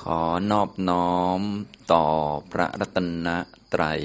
[0.00, 1.40] ขอนอบน้อม
[1.92, 2.06] ต่อ
[2.52, 3.28] พระรัตน
[3.72, 4.02] ตรัย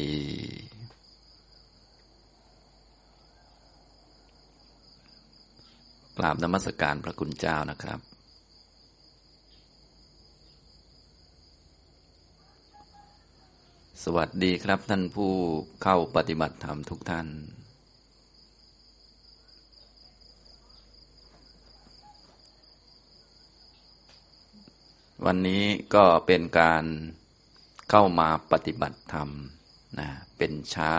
[6.17, 7.99] กราบนมัสการพระคุณเจ้านะครับ
[14.03, 15.31] สวัสดีครับท่านผู้
[15.83, 17.27] เข้าปฏิบัติธรรมทุกท่าน
[25.27, 25.65] วันนี้
[25.95, 26.85] ก็เป็นการ
[27.89, 29.29] เข้ามาปฏิบัติธรรม
[29.99, 30.97] นะเป็นเช้า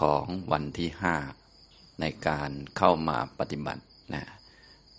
[0.00, 1.16] ของวันที่ห้า
[2.00, 3.82] ในการเข้ามาปฏิบัติ
[4.14, 4.24] นะ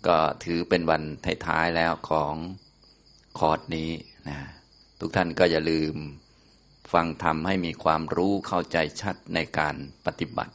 [0.06, 1.02] ก็ถือเป็นวัน
[1.46, 2.34] ท้ายๆแล้วของ
[3.38, 3.90] คอร์สนี้
[4.28, 4.38] นะ
[5.00, 5.94] ทุกท่านก็อย่าลืม
[6.92, 9.76] ฟังธรรมให้มีความรู้เข้าใจชัดในการ
[10.06, 10.54] ปฏิบัติ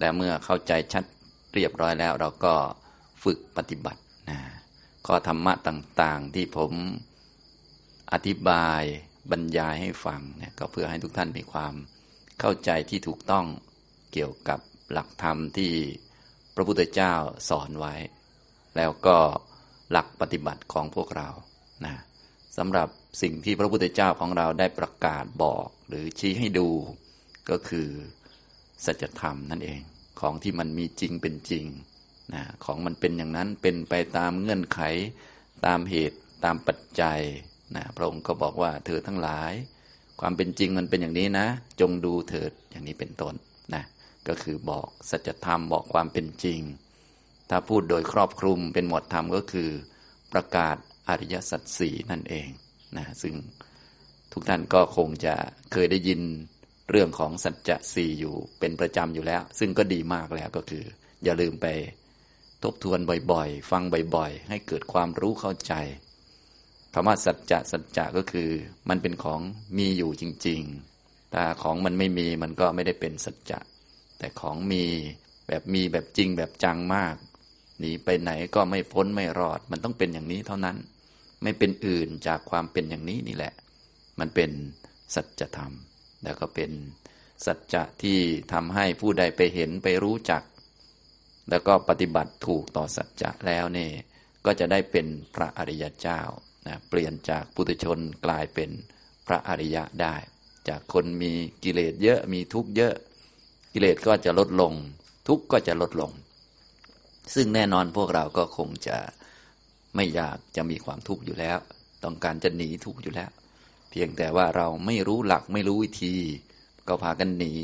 [0.00, 1.04] และเมื่อเข้าใจชัด
[1.54, 2.54] เรียบร้อยแล้วเราก็
[3.22, 4.00] ฝึกปฏิบัติ
[4.30, 4.38] นะ
[5.06, 6.72] ข้อธรรมะต่างๆ ที่ผม
[8.12, 8.82] อธิบาย
[9.30, 11.74] บรรยายให้ฟังเนี่ยก็เพื่อให้ทุกท่านมีความ
[12.40, 13.46] เข้าใจที่ถูกต้อง
[14.12, 14.60] เกี่ยวกับ
[14.92, 15.72] หลักธรรมที่
[16.54, 17.14] พระพุทธเจ้า
[17.48, 17.94] สอนไว้
[18.76, 19.18] แล้วก็
[19.90, 21.28] หลักปฏิบัติของพวกเรา
[21.86, 21.96] นะ
[22.56, 22.88] สำหรับ
[23.22, 26.68] สิ่งที่พระพุทธเจ้าของเราได้ประกาศบอกหรือชี้ให้ดู
[27.50, 27.88] ก็คือ
[28.84, 29.80] สัจธรรมนั่นเอง
[30.20, 31.66] ของที่มันมีจริงเป็นจริง
[32.34, 34.80] นะของมันเป็นอย่างนั้นเป็นไปตามเงื่อนไข
[35.66, 37.20] ตามเหตุตามปัจจัย
[37.76, 39.52] นะพระองค์ก็บอกว่าเธอทั้งหลาย
[40.20, 41.46] ความเป็นจริงมันเป็นอย่างนี้นะ
[41.80, 43.34] จงดูเถิดอย่างนี้เป็นต้น
[43.74, 43.84] นะ
[44.28, 46.60] ก็คือบอกสัจธรรมบอกความเป็นจริง
[47.50, 49.70] ถ้าพูดโดยครอบคลุมเป็นหมวดธรรมก็คือ
[50.32, 50.76] ประกาศ
[51.08, 52.48] อริยสัจสี่นั่นเอง
[52.96, 53.34] นะซึ่ง
[54.32, 55.34] ทุกท่านก็คงจะ
[55.72, 56.20] เคยได้ยิน
[56.90, 60.84] เรื่องของสัจจะสี่อยู่เป็นประจำอยู่แล้ว ซึ่งก็ดีมากแล้วก็คือ
[61.24, 61.66] อย่าลืมไป
[62.62, 62.98] ทบทวน
[63.32, 63.82] บ่อยๆ ฟัง
[64.16, 65.74] บ่อยๆ ให้เกิดความรู้เข้าใจ
[66.94, 68.50] คำว่าสัจจะสัจจะก็คือ
[68.88, 69.40] มันเป็นของ
[69.78, 73.58] มีอยู่จริงๆ ถ้าของมันไม่มีมันก็ไม่ได้เป็นสัจจะ
[74.18, 74.84] แต่ของมี
[75.48, 77.14] แบบมีแบบจริงแบบจังมาก
[77.78, 80.76] หนีไปไหนก็ไม่พ้นไม่รอด มันต้องเป็นอย่างนี้เท่านั้น
[81.42, 83.52] ไม่เป็นอื่นจากความเป็นอย่างนี้นี่แหละ
[84.18, 84.50] มันเป็น
[85.14, 85.72] สัจธรรม
[86.24, 86.70] แล้วก็เป็น
[87.46, 88.18] สัจจะที่
[88.52, 90.42] ทำให้ผู้ใดไปเห็นไปรู้จัก
[91.50, 93.92] แล้วก็ปฏิบัติถูกต่อสัจจะแล้วเนี่ย
[94.46, 96.20] ก็จะได้เป็นพระอริยเจ้า
[96.66, 98.70] นะเปลี่ยนจากปุถุชนกลายเป็น
[99.26, 100.16] พระอริยะได้
[100.68, 101.32] จากคนมี
[101.64, 102.94] กิเลสเยอะมีทุกข์เยอะ
[103.72, 104.72] กิเลสก็จะลดลง
[105.28, 106.12] ทุกข์ก็จะลดลง
[107.34, 108.96] ซึ่งแน่นอนพวกเราก็คงจะ
[109.96, 111.58] ไม่อยากจะมีความทุกข์อยู่แล้ว
[112.04, 113.30] ต้องการจะหนีทุกข์อยู่แล้ว
[113.90, 116.14] เพียงแต่ว่าเราไม่รู้หลักไม่รู้วิธี
[116.88, 117.54] ก็พากันหนี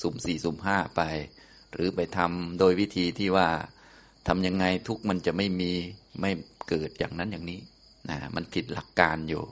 [0.00, 1.02] สุ่มสี่สุ่มห้าไป
[1.76, 3.48] หรือไปทำโดยวิธีที่ว่า
[4.28, 5.72] ทำยังไงทุกมันจะไม่มี
[6.20, 6.30] ไม่
[6.68, 7.60] เกิดอย่างนั้นอย่างนี้
[8.10, 9.42] นะมันผิดหลักการอยู่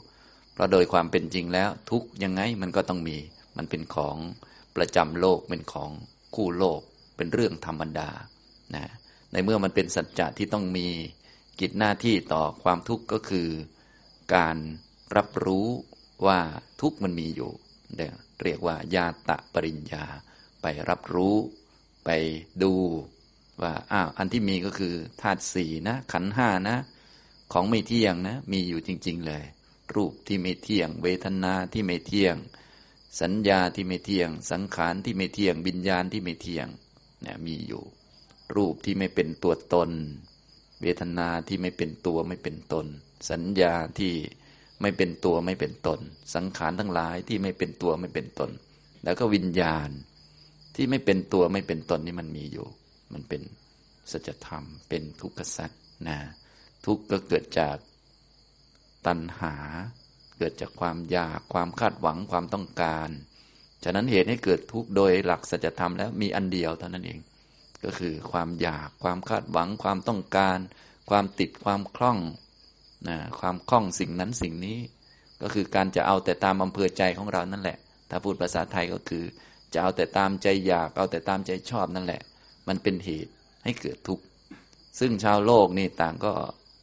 [0.53, 3.17] เพราะโดยความเป็นจริงแล้ว ทุกยังไงมันก็ต้องมี
[3.57, 4.17] มันเป็นของ
[4.77, 5.91] ประจำโลกเป็นของ
[6.35, 6.81] คู่โลก
[7.17, 8.11] เป็นเรื่องธรรมดา
[8.75, 8.85] นะ
[9.33, 10.89] ในเมื่อมันเป็นสัจจะที่ต้องมี
[11.61, 13.49] กิจหน้าที่ต่อความทุกข์ก็คือ
[14.35, 14.57] การ
[15.17, 15.67] รับรู้
[16.27, 16.39] ว่า
[16.81, 17.53] ทุกข์มันมีอยู่
[18.43, 20.05] เรียกว่าญาตะปริญญา
[20.63, 21.37] ไปรับรู้
[22.05, 22.11] ไป
[22.63, 22.73] ดู
[23.63, 26.77] ว่าอ้าวอันที่มีก็คือธาตุสี่นะขันห้านะ
[27.53, 29.45] ของไม่เที่ยงนะ มีอยู่จริง ๆ เลย
[29.95, 32.37] รูปที่ไม่เที่ยง เวทนาที่ไม่เที่ยง
[33.21, 36.69] สัญญาที่ไม่เที่ยง สังขารที่ไม่เที่ยงบิญญาณที่ไม่เที่ยง
[37.23, 37.83] เนี่ยมีอยู่
[38.57, 39.91] รูปที่ไม่เป็นตัวตน
[40.83, 42.87] เวทนาที่ไม่เป็นตัวไม่เป็นตน
[43.31, 44.13] สัญญาที่
[44.81, 46.01] ไม่เป็นตัวไม่เป็นตน
[46.35, 48.51] สังขารทั้งหลายที่ไม่เป็นตัวไม่เป็นตน
[49.05, 49.91] แล้วก็วิญญาณ
[50.75, 52.67] ที่ไม่เป็นตัวไม่เป็นตนนี่มันมีอยู่
[53.13, 53.43] มันเป็น
[54.11, 55.71] สัจธรรม เป็นทุกขสัจ
[56.09, 56.19] นะ
[56.87, 57.77] ทุกข์ก็เกิดจาก
[59.07, 59.55] ตัณหา
[60.39, 63.09] เกิดจากความอยากความคาดหวังความต้องการ
[63.85, 67.21] ฉะนั้นเหตุให้เกิดทุกข์โดยหลักสัจธรรมแล้วมีอันเดียวเท่านั้นเอง
[67.85, 70.59] ก็คือความอยากความคาดหวังความต้องการ
[71.11, 72.19] ความติดความคล่อง
[73.09, 74.79] นะความคล่องสิ่งนั้นสิ่งนี้
[75.43, 77.79] ก็คือการจะเอาแต่ตามอำเภอใจของเรานั่นแหละ
[78.11, 79.25] ถ้าพูดภาษาไทยก็คือ
[79.75, 82.23] จะเอาแต่ตามใจอยากเอาแต่ตามใจชอบนั่นแหละ
[82.69, 83.33] มันเป็นเหตุ
[83.65, 84.25] ให้เกิดทุกข์
[84.99, 86.33] ซึ่งชาวโลกนี่ต่างก็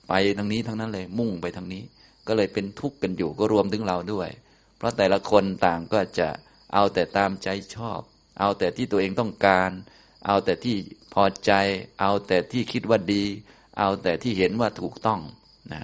[0.09, 1.83] ไปทางนี้ทั้งนั้นเลยมุ่งไปทางนี้
[2.27, 4.29] ก็เลยเป็นทุกข์กันอยู่ก็รวมถึงเราด้วย
[4.77, 6.29] เพราะแต่ละคนต่างก็จะ
[6.73, 7.99] เอาแต่ตามใจชอบ
[8.39, 9.69] เอาแต่ที่ตัวเองต้องการ
[10.25, 10.75] เอาแต่ที่
[11.13, 11.51] พอใจ
[11.99, 13.23] เอาแต่ที่คิดว่าดี
[13.79, 15.19] เอาแต่ที่เห็นว่าถูกต้อง
[15.73, 15.81] นะ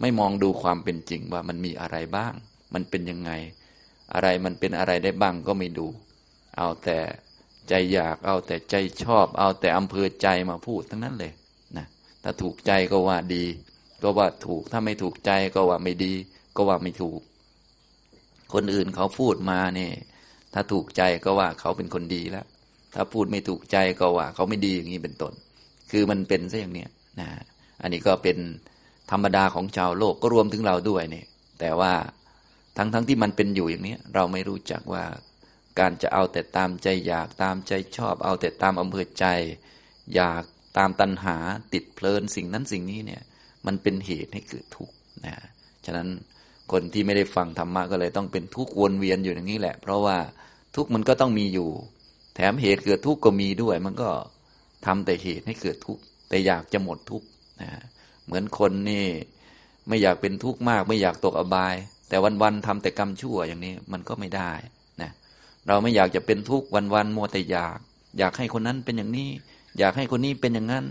[0.00, 2.32] ไม่มองดูความเป็นจริงว่ามันมีอะไรบ้าง
[2.74, 3.30] มันเป็นยังไง
[4.14, 5.86] อะไรมันเป็นอะไรได้บ้างก็ไม่ดู
[6.60, 6.98] เอาแต่
[7.68, 8.74] ใจอยากเอาแต่ใจ
[9.04, 11.32] ชอบ เอาแต่อำเภอใจมาพูดทั้งนั้นเลย
[11.76, 11.86] นะ
[12.22, 13.44] ถ้าถูกใจก็ว่าดี
[14.02, 16.12] ก็ว่าถูกถ้าไม่ถูกใจก็ว่าไม่ดี
[16.56, 17.20] ก็ว่าไม่ถูก
[18.52, 19.92] คนอื่นเขาพูดมาเนี่ย
[20.54, 22.46] ถ้าถูกใจก็ว่าเขาเป็นคนดีแล้ว
[22.94, 25.32] ถ้าพูดไม่ถูกใจก็ว่า เขาไม่ดีอย่างนี้เป็นต้น
[25.90, 26.90] คือมันเป็นซะอย่างเนี้ย
[27.20, 27.28] นะ
[27.82, 28.38] อันนี้ก็เป็น
[29.10, 31.26] ธรรมดาของชาวโลกก็รวมถึงเราด้วยเนี่ย
[31.60, 31.92] แต่ว่า
[32.76, 35.04] ทั้งๆทที่มันเป็นอยู่อย่างนี้เราไม่รู้จักว่า
[35.78, 39.26] การจะเอาแต่ตามใจอยากตามใจชอบ เอาแต่ตามอำเภอใจ
[40.14, 40.44] อยาก
[40.78, 41.36] ตามตัณหา
[41.72, 43.22] ติดเพลินสิ่งนั้นสิ่งนี้เนี่ย
[43.66, 44.94] มันเป็นเหตุให้เกิดทุกข์
[45.26, 45.34] นะ
[45.84, 46.08] ฉะนั้น
[46.72, 50.18] คนที่ไม่ได้ฟังธรรมะก็เลยต้องเป็นทุกข์วนเวียนอยู่อย่างนี้แหละ เพราะว่า
[50.76, 51.68] ทุกข์มันก็ต้องมีอยู่
[52.34, 54.10] แถมเหตุเกิดทุกข์ก็มีด้วย มันก็
[54.86, 57.26] ทำแต่เหตุให้เกิดทุกข์แต่อยากจะหมดทุกข์
[57.60, 57.70] นะ
[58.26, 59.06] เหมือนคนนี่
[59.88, 61.74] ไม่อยากเป็นทุกข์มาก ไม่อยากตกอบาย
[62.08, 64.52] แต่วันๆทำแต่กรรมชั่วอย่างนี้มันก็ไม่ได้
[65.66, 67.78] เราไม่อยากจะเป็นทุกข์วันๆมัวแต่อยาก
[68.18, 69.30] อยากให้คนนั้นเป็นอย่างนี้
[69.78, 70.84] อยากให้คนนี้เป็นอย่างนั้น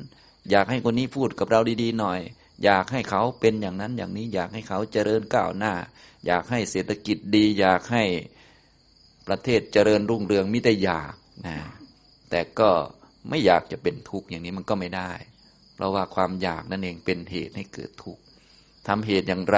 [0.50, 2.20] อยากให้คนนี้พูดกับเราดีๆหน่อย
[2.64, 5.74] อยากให้เขาเป็นอย่างนั้นอย่างนี้ อยากให้เขาเจริญก้าวหน้า
[6.26, 8.04] อยากให้เศรษฐกิจดี อยากให้
[9.28, 11.14] ประเทศเจริญรุ่งเรืองมิแต่อยาก
[11.48, 11.58] นะ
[12.30, 12.70] แต่ก็
[13.30, 15.12] ไม่อยากจะเป็นทุกข์อย่างนี้มันก็ไม่ได้
[15.76, 18.22] เพราะว่าความอยากนั่นเองเป็นเหตุให้เกิดทุกข์
[18.88, 19.58] ทำเหตุอย่างไร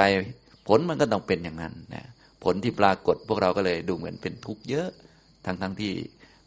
[0.68, 2.06] ผลมันก็ต้องเป็นอย่างนั้นนะ
[2.44, 4.90] ผลที่ปรากฏพวกเราก็เลยดูเหมือนเป็นทุกข์เยอะ
[5.46, 5.94] ทั้งทั้งที่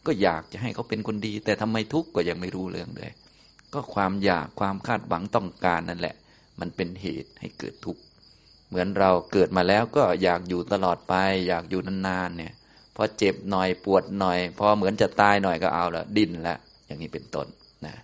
[0.07, 3.11] ก็อยากจะให้เขาเป็นคนดี แต่ทำไมทุกข์ก็ยังไม่รู้เรื่องเลย
[3.73, 6.15] ก็ความอยากความคาดหวังต้องการนั่นแหละ
[6.61, 8.01] มันเป็นเหตุให้เกิดทุกข์
[8.69, 11.15] เหมือนเราเกิดมาแล้วก็อยากอยู่ตลอดไป
[11.49, 12.53] อยากอยู่นานๆเนี่ย
[12.97, 16.57] พอเจ็บหน่อยปวดหน่อย พอเหมือนจะตายหน่อยก็เอาละดิ้นละ
[16.87, 17.47] อย่างนี้เป็นต้น
[17.87, 17.95] นะ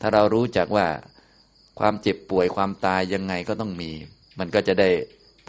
[0.00, 0.86] ถ้าเรารู้จักว่า
[1.80, 3.90] ความเจ็บป่วยความตายยังไงก็ต้องมี
[4.38, 4.90] มันก็จะได้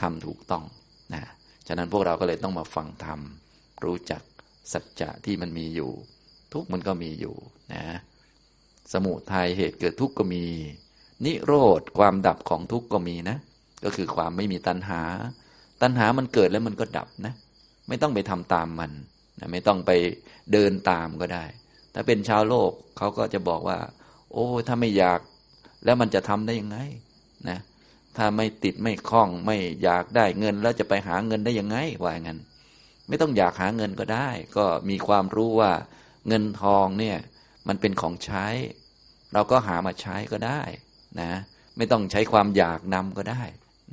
[0.01, 0.63] ทำถูกต้อง
[1.13, 1.23] นะ
[1.71, 3.19] ฉะนั้นพวกเราก็เลยต้องมาฟังธรรม
[3.83, 4.21] รู้จัก
[4.73, 5.91] สัจจะที่มันมีอยู่
[6.53, 7.35] ทุกมันก็มีอยู่
[7.73, 7.83] นะ
[8.93, 10.43] สมุทัยเหตุเกิดทุกข์ก็มี
[11.25, 13.37] นิโรธความดับของทุกข์ก็มีนะ
[13.83, 15.01] ก็คือความไม่มีตัณหา
[15.81, 17.33] ตัณหามันเกิดแล้วมันก็ดับนะ
[17.87, 18.91] ไม่ต้องไปทำตามมัน
[19.39, 19.91] นะไม่ต้องไป
[20.51, 21.45] เดินตามก็ได้
[21.93, 23.79] ถ้าเป็นชาวโลกเขาก็จะบอกว่า
[24.31, 25.19] โอ้ถ้าไม่อยาก
[25.85, 26.77] แล้วมันจะทำได้ยังไง
[27.49, 27.59] นะ
[28.21, 32.39] ถ้าไม่ติดไม่คล้องไม่อยากได้เงิน แล้วจะไปหาเงินได้ยังไงว่างั้น
[33.07, 35.71] ไม่ต้องอยากหาเงินก็ได้ ก็มีความรู้ว่า
[36.27, 37.17] เงินทองเนี่ย
[37.67, 38.45] มันเป็นของใช้
[39.33, 40.61] เราก็หามาใช้ก็ได้
[41.21, 41.31] นะ
[41.77, 43.43] ไม่ต้องใช้ความอยากนำก็ได้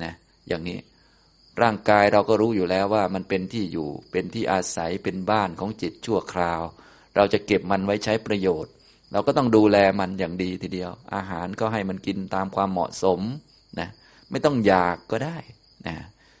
[0.03, 0.13] นะ
[0.47, 0.77] อย่างนี้
[1.61, 6.61] ร่างกายเราก็รู้อยู่แล้วว่ามันเป็นที่อยู่เป็นที่อาศัยเป็นบ้านของจิตชั่วคราว
[7.15, 8.73] เราจะเก็บมันไว้ใช้ประโยชน์
[9.11, 13.19] เราก็ต้องดูแลมันอย่างดีทีเดียว อาหารก็ให้มันกินตามความเหมาะสม
[13.79, 13.89] นะ
[14.31, 15.37] ไม่ต้องอยากก็ได้
[15.87, 15.97] นะ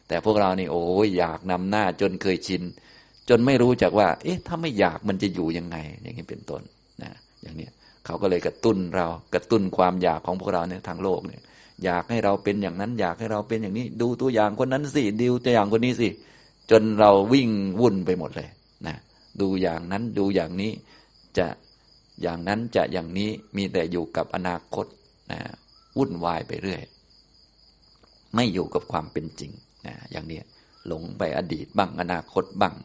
[0.07, 2.61] แต่พวกเรานี่โอ้ยอยากนำหน้าจนเคยชิน
[3.29, 6.61] จนไม่รู้จักว่า เอ๊ะ ถ้าไม่อยากมันจะอยู่ยังไง อย่างนี้เป็นต้น
[7.03, 7.11] นะ
[7.41, 7.67] อย่างนี้
[8.05, 11.41] เขาก็เลยกระตุ้นเรากระตุ้นความอยากของพวกเราเนี่ยทางโลกเนี่ย
[11.83, 16.09] อยากให้เราเป็นอย่างนั้น อยากให้เราเป็นอย่างนี้ ดูตัวอย่างคนนั้นสิดูตัวอย่างคนนี้สิ
[16.71, 17.49] จนเราวิ่ง
[17.79, 18.49] วุ่นไปหมดเลย
[18.87, 18.95] นะ
[19.41, 20.71] ดูอย่างนั้นดูอย่างนี้
[21.37, 21.47] จะ
[22.21, 24.85] อย่างนั้นจะอย่างนี้มีแต่อยู่กับอนาคต
[25.31, 25.39] นะ
[25.97, 26.81] วุ่นวายไปเรื่อย
[28.35, 29.51] ไม่อยู่กับความเป็นจริง
[29.85, 30.41] นะอย่างนี้
[30.87, 32.75] หลงไปอดีตบ้างอนาคตบ้าง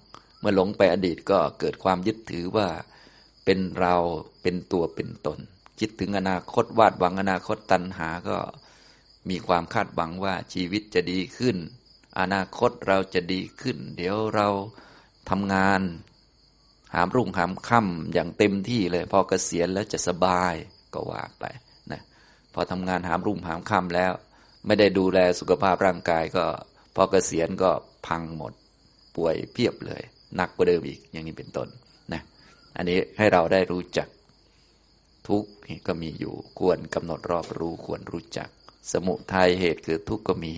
[0.40, 2.68] เมื่อหลงไปอดีตก็เกิดความยึดถือว่า
[3.44, 3.94] เป็นเรา
[4.42, 5.38] เป็นตัวเป็นตน
[5.78, 8.38] คิดถึงอนาคตวาดหวังอนาคตตัณหาก็
[9.30, 11.56] มีความคาดหวังว่าชีวิตจะดีขึ้น
[12.20, 14.48] อนาคตเราจะดีขึ้น เดี๋ยวเรา
[15.30, 15.80] ทำงาน
[16.94, 20.54] หามรุ่งหามค่ำอย่างเต็มที่เลย พอเกษียณแล้วจะสบาย
[20.94, 21.44] ก็ว่าไป
[21.92, 22.02] นะ
[22.54, 24.12] พอทำงานหามรุ่งหามค่ำแล้ว
[24.66, 26.44] ไม่ได้ดูแลสุขภาพร่างกายก็
[26.94, 27.70] พอเกษียณก็
[28.06, 28.52] พังหมด
[29.16, 30.02] ป่วยเพียบเลย
[30.36, 31.68] หนักกว่าเดิมอีกอย่างนี้เป็นต้น
[32.12, 32.22] นะ
[32.76, 34.08] อันนี้ให้เราได้รู้จัก
[35.28, 35.50] ทุกข์
[35.86, 38.48] ก็มีอยู่ควรกำหนดรอบรู้ควรรู้จัก
[38.92, 40.54] สมุทัยเหตุเกิดทุกข์ก็มี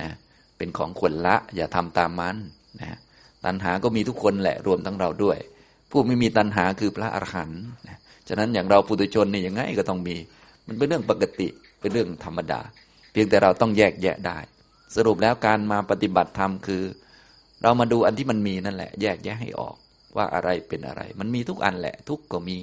[0.00, 0.10] นะ
[0.56, 2.36] เป็นของควรละอย่าทำตามมัน
[2.80, 2.98] นะ
[3.44, 5.38] ตัณหาก็มีทุกคนแหละรวมทั้งเราด้วย
[5.90, 10.16] ผู้ไม่มีตัณหาคือพระอรหันต์นะฉะนั้นอย่างเราปุถุชนนี่ยังไงก็ต้องมี
[10.66, 11.48] มันเป็นเรื่องปกติ
[11.80, 12.60] เป็นเรื่องธรรมดา
[13.20, 14.38] พียงแต่เราต้องแยกแยะได้
[14.96, 16.82] สรุปแล้วการมาปฏิบัติธรรมคือ
[17.62, 19.76] เรามาดูอันที่มันมีนั่นแหละ แยกแยะให้ออก
[20.16, 22.58] ว่าอะไรเป็นอะไร มันมีทุกอันแหละ ทุกก็มี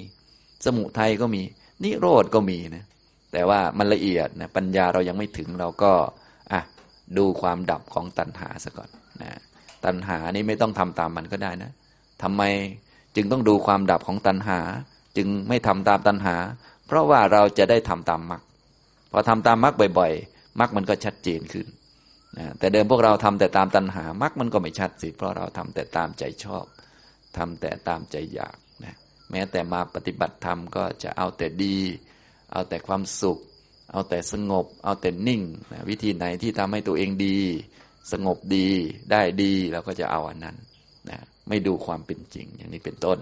[0.64, 1.42] สมุทัยก็มี
[1.82, 2.84] นิโรธก็มีนะ
[3.32, 5.92] แต่ว่ามันละเอียดนะปัญญาเรายังไม่ถึงเราก็
[6.52, 6.60] อะ
[7.18, 8.90] ดูความดับของตัณหาซะก่อน
[9.22, 9.30] นะ
[9.84, 11.70] ตัณหานี้ไม่ต้องทำตามมันก็ได้นะ
[12.22, 12.42] ทำไม
[13.16, 14.60] จึงต้องดูความดับของตัณหา
[15.16, 16.36] จึงไม่ทำตามตัณหา
[16.86, 18.42] เพราะว่าเราจะได้ทำตามมรรค
[19.12, 21.66] พอทำตามมรรคบ่อย ๆ มรรคมันก็ชัดเจนขึ้น
[22.38, 26.64] นะแต่เดิมพวกเราทำแต่ตามตัณหามรรคมันก็ไม่ชัดสิ เพราะเราทำแต่ตามใจชอบ
[27.36, 28.94] ทำแต่ตามใจอยากนะ
[29.30, 31.76] แม้แต่มาปฏิบัติธรรมก็จะเอาแต่ดี
[32.52, 33.38] เอาแต่ความสุข
[33.92, 37.38] เอาแต่สงบ เอาแต่นิ่งนะวิธีไหนที่ทำให้ตัวเองดี
[38.12, 38.68] สงบดี
[39.10, 40.56] ได้ดีเราก็จะเอาอันนั้น
[41.10, 43.18] นะไม่ดูความเป็นจริงอย่างนี้เป็นต้น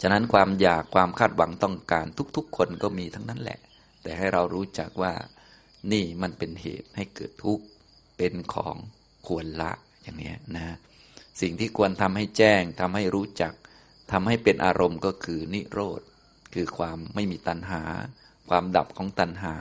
[0.00, 2.06] ฉะนั้นความอยากความคาดหวังต้องการ
[2.36, 3.58] ทุกๆ คนก็มีทั้งนั้นแหละ
[4.02, 5.12] แต่ให้เรารู้จักว่า
[5.92, 7.64] นี่มันเป็นเหตุให้เกิดทุกข์
[8.18, 8.76] เป็นของ
[9.26, 9.72] ควรละ
[10.02, 10.76] อย่างนี้นะ
[11.40, 13.52] สิ่งที่ควรทำให้แจ้งทำให้รู้จัก
[14.12, 16.00] ทำให้เป็นอารมณ์ก็คือนิโรธ
[16.54, 17.82] คือความไม่มีตัณหา
[18.50, 19.54] ความดับของตัณหา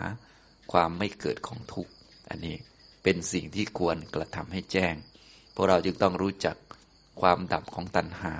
[0.71, 1.91] ความไม่เกิดของทุกข์
[2.29, 2.57] อันนี้
[3.03, 4.95] เป็นสิ่งที่ควรกระทำให้แจ้ง
[5.55, 6.55] พวกเราจึงต้องรู้จัก
[7.21, 8.35] ความดับของตัณหา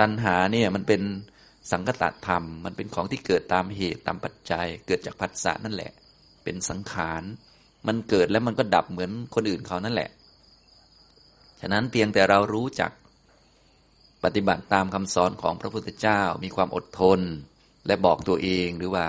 [0.00, 1.02] ตัณหาเนี่ยมันเป็น
[1.70, 5.92] สังคตธรรม มันเป็นของที่เกิดตามเหตุตามปัจจัย เกิดจากผัสสะนั่นแหละ
[6.46, 7.22] เป็นสังขาร
[7.86, 10.10] มันเกิดแล้วมันก็ดับเหมือนคนอื่นเขานั่นแหละ
[11.60, 12.90] ฉะนั้นเพียงแต่เรารู้จัก
[14.24, 17.20] ปฏิบัติตามคำสอนของพระพุทธเจ้า มีความอดทน
[17.86, 19.06] และบอกตัวเองหรือว่า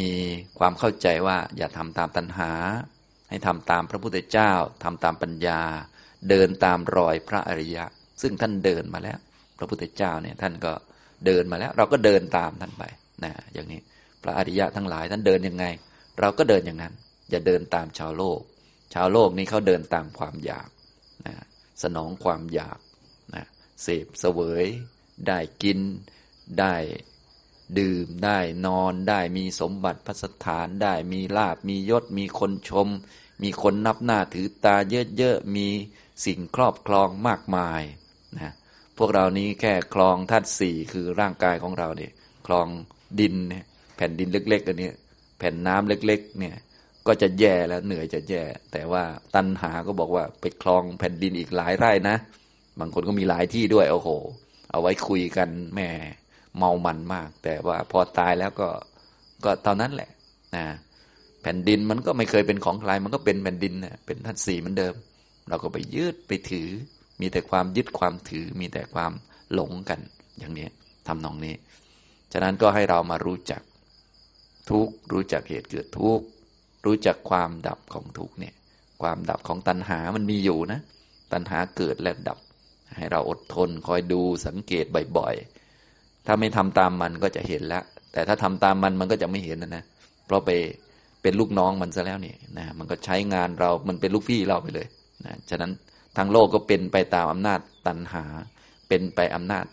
[0.00, 0.12] มี
[0.58, 2.52] ความเข้าใจว่าอย่าทำตามตัณหา
[3.28, 4.52] ให้ทำตามพระพุทธเจ้า
[4.84, 5.60] ทำตามปัญญา
[6.28, 7.84] เดินตามรอยพระอริยะ
[8.22, 9.18] ซึ่งท่านเดินมาแล้ว
[9.58, 10.72] พระพุทธเจ้าเนี่ยท่านก็
[11.26, 12.84] เดินมาแล้ว เราก็เดินตามท่านไป
[13.24, 13.80] นะอย่างนี้
[14.22, 15.64] พระอริยะทั้งหลายท่านเดินยังไง
[16.20, 16.94] เราก็เดินอย่างนั้น
[17.30, 18.40] อย่าเดินตามชาวโลก
[18.94, 20.68] ชาวโลกนี้เขาเดินตามความอยาก
[21.26, 21.34] นะ
[21.82, 22.78] สนองความอยาก
[23.34, 23.44] นะ
[23.82, 24.66] เสพเสวย
[25.26, 25.78] ได้กิน
[26.60, 26.74] ได้
[27.78, 32.88] ดื่ม ได้นอน ได้มีสมบัติพัสถาน ได้มีลาบ มียศ มีคนชม
[33.42, 34.76] มีคนนับหน้าถือตา
[35.16, 35.68] เยอะๆ มี
[36.24, 37.82] สิ่งครอบครองมากมาย
[38.36, 38.52] นะ
[38.98, 42.12] พวกเรานี้แค่คลองธาตุสี่คือร่างกายของเราเนี่ย
[42.46, 42.68] คลอง
[43.20, 43.64] ดินเนี่ย
[43.96, 44.90] แผ่นดินเล็กๆอันนี้
[45.42, 46.56] ผ่นน้ำเล็ก ๆ เนี่ย
[47.06, 49.02] ก็จะแย่แล้วเหนื่อยจะแย่ แต่ว่า
[49.34, 52.16] ตันหาก็บอกว่าไปคลองแผ่นดินอีกหลายไร่นะ
[52.80, 54.08] บางคนก็มีหลายที่ด้วยโอ้โห
[54.70, 55.88] เอาไว้คุยกันแม่
[56.58, 58.68] เมามันมาก แต่ว่าพอตายแล้วก็
[59.44, 60.10] ก็ตอนนั้นแหละ
[60.56, 60.64] นะ
[61.42, 64.94] แผ่นดินมันก็ไม่เคยเป็นของใครมันก็เป็นแผ่นดินนะเป็นทัดสีเหมือนเดิม
[65.48, 66.68] เราก็ไปยึดไปถือ
[67.20, 69.12] มีแต่ความยึดความถือ มีแต่ความ
[69.54, 70.00] หลงกัน
[70.38, 70.68] อย่างนี้
[71.06, 71.54] ทำนองนี้
[72.32, 73.62] ฉะนั้นก็ให้เรามารู้จัก
[74.70, 76.20] ทุกรู้จักเหตุเกิดทุก
[76.84, 78.54] รู้จักความดับของทุกเนี่ย
[79.02, 80.80] ความดับของตัณหามันมีอยู่นะ
[81.32, 82.38] ตัณหาเกิดและดับ
[82.96, 84.84] ให้เราอดทนคอยดูสังเกต
[85.16, 89.84] บ่อยๆ ถ้าไม่ทำตามมันก็จะเห็นแล้ว แต่ถ้าทำตามมันมันก็จะไม่เห็นนะนะ
[90.26, 90.50] เพราะไป
[91.22, 94.86] เป็นลูกน้องมันซะแล้วเนี่ยนะมันก็ใช้งานเรามันเป็นลูกพี่เราไปเลย
[95.26, 95.72] นะฉะนั้น
[96.16, 98.24] ทางโลกก็เป็นไปตามอำนาจตัณหา
[98.88, 99.64] เป็นไปอำนาจ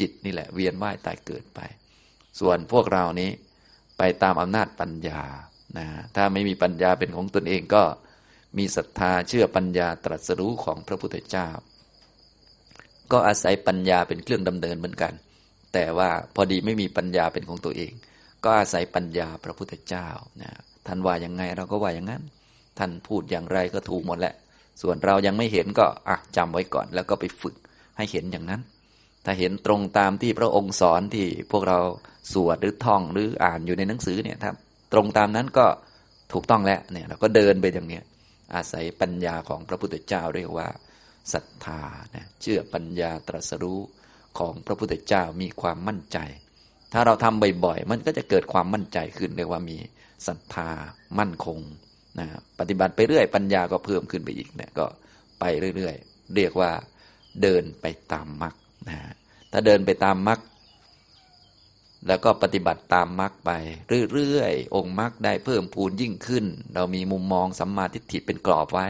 [0.00, 1.60] จิตนี่แหละ เวียนว่ายตายเกิดไป
[2.40, 3.30] ส่วนพวกเรานี้
[4.04, 5.22] ไปตามอำนาจปัญญา
[5.78, 7.82] นะถ้าไม่มีปัญญาเป็นของตนเองก็
[8.58, 11.48] มีศรัทธาเชื่อปัญญาตรัสรู้ของพระพุทธเจ้า
[13.12, 15.12] ก็อาศัยปัญญาเป็นเครื่องดำเนินเหมือนกัน
[15.74, 17.92] แต่ว่าพอดีไม่มีปัญญาเป็นของตัวเอง
[18.44, 20.08] ก็อาศัยปัญญาพระพุทธเจ้า
[20.42, 20.50] นะ
[20.86, 22.22] ท่านว่าอย่างไงเราก็ว่าอย่างนั้น
[22.78, 24.34] ท่านพูดอย่างไรก็ถูกหมดแหละ
[24.82, 27.54] ส่วนเรายังไม่เห็นก็อะจำไว้ก่อน แล้วก็ไปฝึก
[27.96, 28.60] ให้เห็นอย่างนั้น
[29.24, 31.78] ถ้าเห็นตรงตามที่พระองค์สอนที่พวกเรา
[32.32, 34.56] สวดหรือท่องหรืออ่านอยู่ในหนังสือเนี่ยครับ
[34.92, 35.66] ตรงตามนั้นก็
[36.32, 38.04] ถูกต้องแล้วเนี่ยเราก็เดินไปอย่างเนี้ย
[38.54, 40.68] อาศัยปัญญาของพระพุทธเจ้าเรียกว่า
[41.32, 41.82] ศรัทธา
[42.14, 43.80] นะเชื่อปัญญาตรัสรู้
[44.38, 46.18] ของพระพุทธเจ้ามีความมั่นใจ
[46.92, 49.76] ถ้าเราทำบ่อยๆ มันก็จะเกิดความมั่นใจขึ้นเรียกว่ามี
[50.26, 50.70] ศรัทธา
[51.18, 51.58] มั่นคง
[52.18, 52.26] นะ
[52.58, 54.86] ปฏิบัติไปเรื่อยปัญญาก็เพิ่มขึ้นไปอีกเนี่ยก็
[55.40, 55.44] ไป
[55.76, 56.72] เรื่อยๆ เรียกว่า
[57.42, 58.54] เดินไปตามมรรค
[58.88, 58.98] นะ
[59.52, 60.40] ถ้าเดินไปตามมรรค
[62.08, 63.50] แล้วก็ปฏิบัติตามมรรคไป
[64.12, 68.86] เรื่อยๆ องค์มรรคได้เพิ่มพูนยิ่งขึ้น เรามีมุมมองสัมมาทิฏฐิเป็นกรอบไว้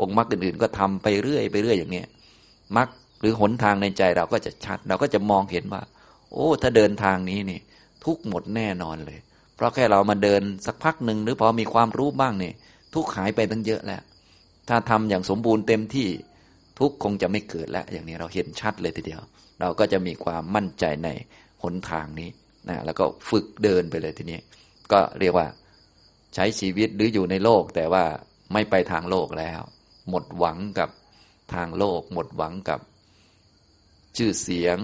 [0.00, 2.06] องค์มรรคอื่นๆ ก็ทำไปเรื่อยไปเรื่อยอย่างเนี้ย
[2.76, 2.88] มรรค
[3.20, 5.82] หรือหนทางในใจเราก็จะชัด เราก็จะมองเห็นว่า
[6.32, 7.60] โอ้ ถ้าเดินทางนี้นี่
[8.04, 9.18] ทุกหมดแน่นอนเลย
[9.56, 12.52] เพราะแค่เรามาเดินสักพักหนึ่งหรือพอมีความรู้บ้างนี่
[12.94, 14.02] ทุกหายไปตั้งเยอะแล้ว
[14.68, 16.08] ถ้าทำอย่างสมบูรณ์เต็มที่
[16.80, 19.22] ทุกคงจะไม่เกิดแล้ว อย่างนี้เราเห็นชัดเลยทีเดียว
[19.60, 21.08] เราก็จะมีความมั่นใจใน
[21.62, 22.28] หนทางนี้
[22.68, 24.38] นะแล้วก็ฝึกเดินไปเลยทีนี้
[24.92, 25.46] ก็เรียกว่า
[26.34, 28.04] ใช้ชีวิตหรืออยู่ในโลก แต่ว่า
[28.52, 29.60] ไม่ไปทางโลกแล้ว
[30.08, 30.90] หมดหวังกับ
[31.54, 32.80] ทางโลก หมดหวังกับ
[34.16, 34.78] ชื่อเสียง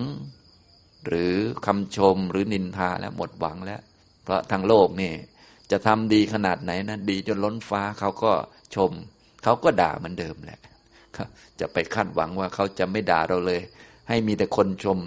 [1.06, 1.34] หรือ
[1.66, 3.80] คำชมหรือนินทาแล้วหมดหวังแล้ว
[4.24, 5.12] เพราะทางโลกนี่
[5.70, 8.32] จะทำดีขนาดไหนนะดีจนล้นฟ้าเขาก็
[8.74, 8.90] ชม
[9.44, 10.60] เขาก็ด่าเหมือนเดิมแหละ
[11.60, 13.60] จะไปคาดหวังว่าเขาจะไม่ด่าเราเลย
[14.08, 14.98] ให้มีแต่คนชม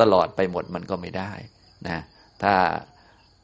[0.00, 1.32] ตลอดไปหมดมันก็ไม่ได้
[1.88, 1.98] นะ
[2.42, 2.54] ถ้า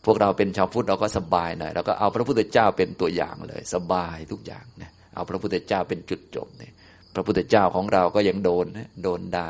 [0.05, 6.73] พวกเราเป็นชาวพุทธเราก็สบายหน่อยเราก็เอาพระพุทธเจ้าเป็นตัวอย่างเลย สบายทุกอย่างนะเอาพระพุทธเจ้าเป็นจุดจบเนี่ย
[7.15, 9.49] พระพุทธเจ้าของเราก็ยังโดนนะโดนดา่า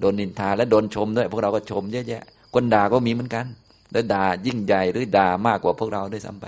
[0.00, 2.22] โดนนินทาและโดนชมด้วยพวกเราก็ชมเยอะแยะ
[2.54, 3.46] คนด่าก็มีเหมือนกัน
[3.92, 6.46] แล้วด่ายิ่งใหญ่หรือด่ามากกว่าพวกเราด้วยซ้ำไป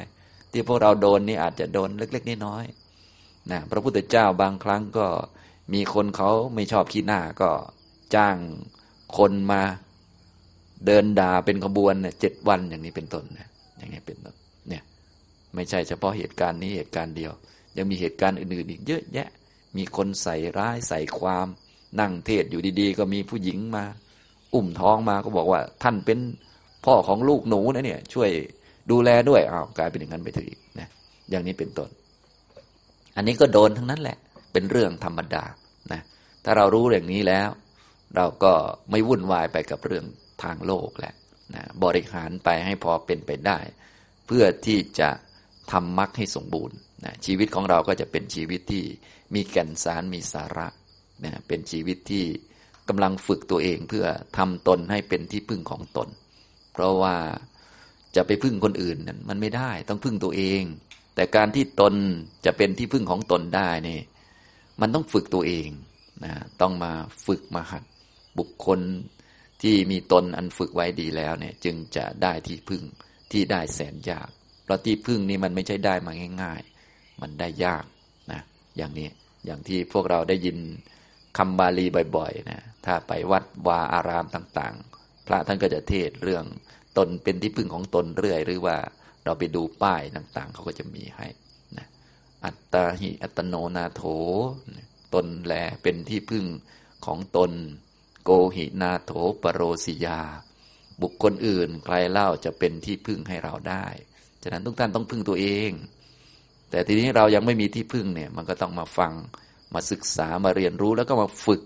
[0.53, 5.07] ที่พวกเราโดนนี่อาจจะโดนเล็ก ๆน้อยๆนะพระพุทธเจ้าบางครั้งก็
[5.73, 7.51] มีคนเขาไม่ชอบขี้หน้าก็
[8.15, 8.37] จ้าง
[9.17, 9.63] คนมา
[10.87, 13.49] เดินด่าเป็นขบวนเนี่ยเจ็ดวันอย่างนี้เป็นต้นนะ
[13.79, 14.35] อย่างนี้เป็นต้น
[14.69, 14.83] เนี่ย
[15.55, 17.33] ไม่ใช่เฉพาะเหตุการณ์นี้เหตุการณ์เดียว
[17.77, 19.29] ยังมีเหตุการณ์อื่นๆอีกเยอะแยะ
[19.77, 21.47] มีคนใส่ร้ายใส่ความ
[22.01, 23.85] นั่งเทศอยู่ดีๆ ก็มีผู้หญิงมา
[24.55, 26.19] อุ้มท้องมาก็บอกว่า ท่านเป็น
[26.85, 28.31] พ่อของลูกหนูนะเนี่ย ช่วย
[28.91, 30.89] ดูแลด้วยอ้าวกลายเป็นอย่างนั้นไปถึงอีกนะ
[31.31, 31.89] อย่างนี้เป็นต้น
[33.17, 34.17] อันนี้ก็โดนทั้งนั้นแหละ
[34.52, 35.45] เป็นเรื่องธรรมดา
[35.93, 36.00] นะ
[36.45, 37.49] ถ้าเรารู้อย่างนี้แล้ว
[38.17, 38.52] เราก็
[38.90, 40.05] ไม่วุ่นวายไปกับเรื่อง
[40.43, 41.14] ทางโลกแหละ
[41.55, 43.59] นะบริหารไปให้พอเป็นไปได้
[44.26, 45.11] เพื่อที่จะ
[45.73, 48.85] ทำมรรคให้สมบูรณ์นะชีวิตของเราก็จะเป็นชีวิตที่
[49.35, 50.69] มีแก่นสารมีสาระ
[51.25, 52.25] นะเป็นชีวิตที่
[52.88, 56.09] กำลังฝึกตัวเองเพื่อทำตนให้เป็นที่พึ่งของตน
[56.73, 57.17] เพราะว่า
[58.17, 60.62] จะไปพึ่งคนอื่นนั้นมันไม่ได้ต้องพึ่งตัวเอง
[61.14, 61.95] แต่การที่ตน
[62.47, 63.99] จะเป็นที่พึ่งของตนได้นี่
[64.80, 65.68] มันต้องฝึกตัวเอง
[66.25, 66.92] นะต้องมา
[67.26, 67.85] ฝึกมาหัด
[68.38, 68.80] บุคคล
[69.62, 72.82] ที่มีตนอันฝึกไว้ดีแล้วเนี่ย จึงจะได้ที่พึ่ง
[73.32, 74.28] ที่ได้แสนยาก
[74.64, 77.85] เพราะที่พึ่งนี้มันไม่ใช่ได้มาง่าย ๆ มันได้ยาก
[78.32, 78.40] นะ
[78.76, 79.08] อย่างนี้
[79.47, 80.56] อย่างที่พวกเราได้ยิน
[81.38, 86.44] คำบาลีบ่อยๆนะถ้าไปวัดวาอารามต่างๆ พระท่านก็จะเทศเรื่อง
[86.99, 88.76] ตนเป็นที่พึ่งของตนเรื่อย หรือว่า
[89.25, 91.26] เราไปดูป้ายต่างๆ เขาก็จะมีให้
[92.49, 94.02] อัตตาหิอัตโนนาโถ
[95.14, 95.52] ตนแล
[95.83, 96.45] เป็นที่พึ่ง
[97.07, 97.50] ของตน
[98.25, 99.12] โกหินาโถ
[99.43, 100.21] ปโรสิยา
[101.02, 103.87] บุคคลอื่นใครเล่าจะเป็นที่พึ่งให้เราได้
[104.43, 105.71] ฉะนั้นทุกท่านต้องพึ่งตัวเอง
[106.71, 109.12] แต่ทีนี้เรายังไม่มีที่พึ่งเนี่ยมันก็ต้องมาฟัง
[109.75, 111.62] มาศึกษามาเรียนรู้แล้วก็มาฝึก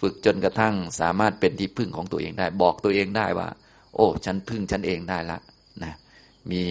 [0.00, 3.48] ฝึกจนกระทั่งสามารถเป็นที่พึ่งของตัวเองได้ บอกตัวเองได้ว่า
[3.94, 5.38] โอ้ ฉันพึ่งฉันเองได้ละ
[5.82, 5.94] นะ
[6.50, 6.62] มี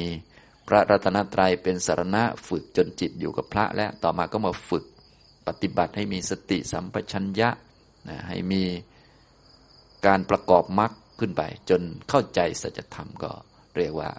[0.68, 4.86] พระรัตนตรัยเป็นสารณะฝึกจนจิตอยู่กับพระแล้วต่อมาก็มาฝึก
[5.48, 7.50] ปฏิบัติให้มีสติสัมปชัญญะ
[8.10, 8.64] นะให้มี
[10.06, 13.32] การประกอบมรรคขึ้นไป จนเข้าใจสัจธรรมก็
[13.78, 14.10] เรียกว่า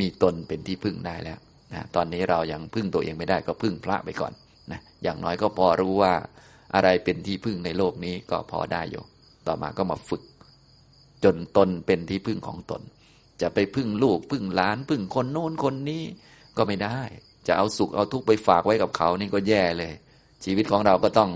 [0.00, 1.38] มีตนเป็นที่พึ่งได้แล้ว
[1.72, 4.32] นะตอนนี้เรายังพึ่งตัวเองไม่ได้ก็พึ่งพระไปก่อน
[4.72, 6.14] นะอย่างน้อยก็พอรู้ว่า
[6.74, 9.04] อะไรเป็นที่พึ่งในโลกนี้ก็พอได้อยู่
[9.46, 10.22] ต่อมาก็มาฝึก
[11.24, 12.82] จนตนเป็นที่พึ่งของตน
[13.42, 16.02] จะไปพึ่งลูก พึ่งหลาน พึ่งคนโน้นคนนี้
[16.56, 17.00] ก็ไม่ได้
[17.46, 19.92] จะเอาสุขเอาทุกข์ไปฝากไว้กับเขานี่ก็แย่เลย
[20.44, 21.30] ชีวิตของเราก็ต้อง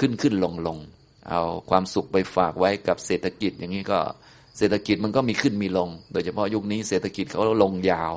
[0.00, 0.78] ขึ้นขึ้นลงลง
[1.30, 3.98] เอาความสุขไปฝากไว้กับเศรษฐกิจอย่างนี้ก็
[4.58, 8.12] เศรษฐกิจมันก็มีขึ้นมีลง โดยเฉพาะยุคนี้เศรษฐกิจเขาลงยาว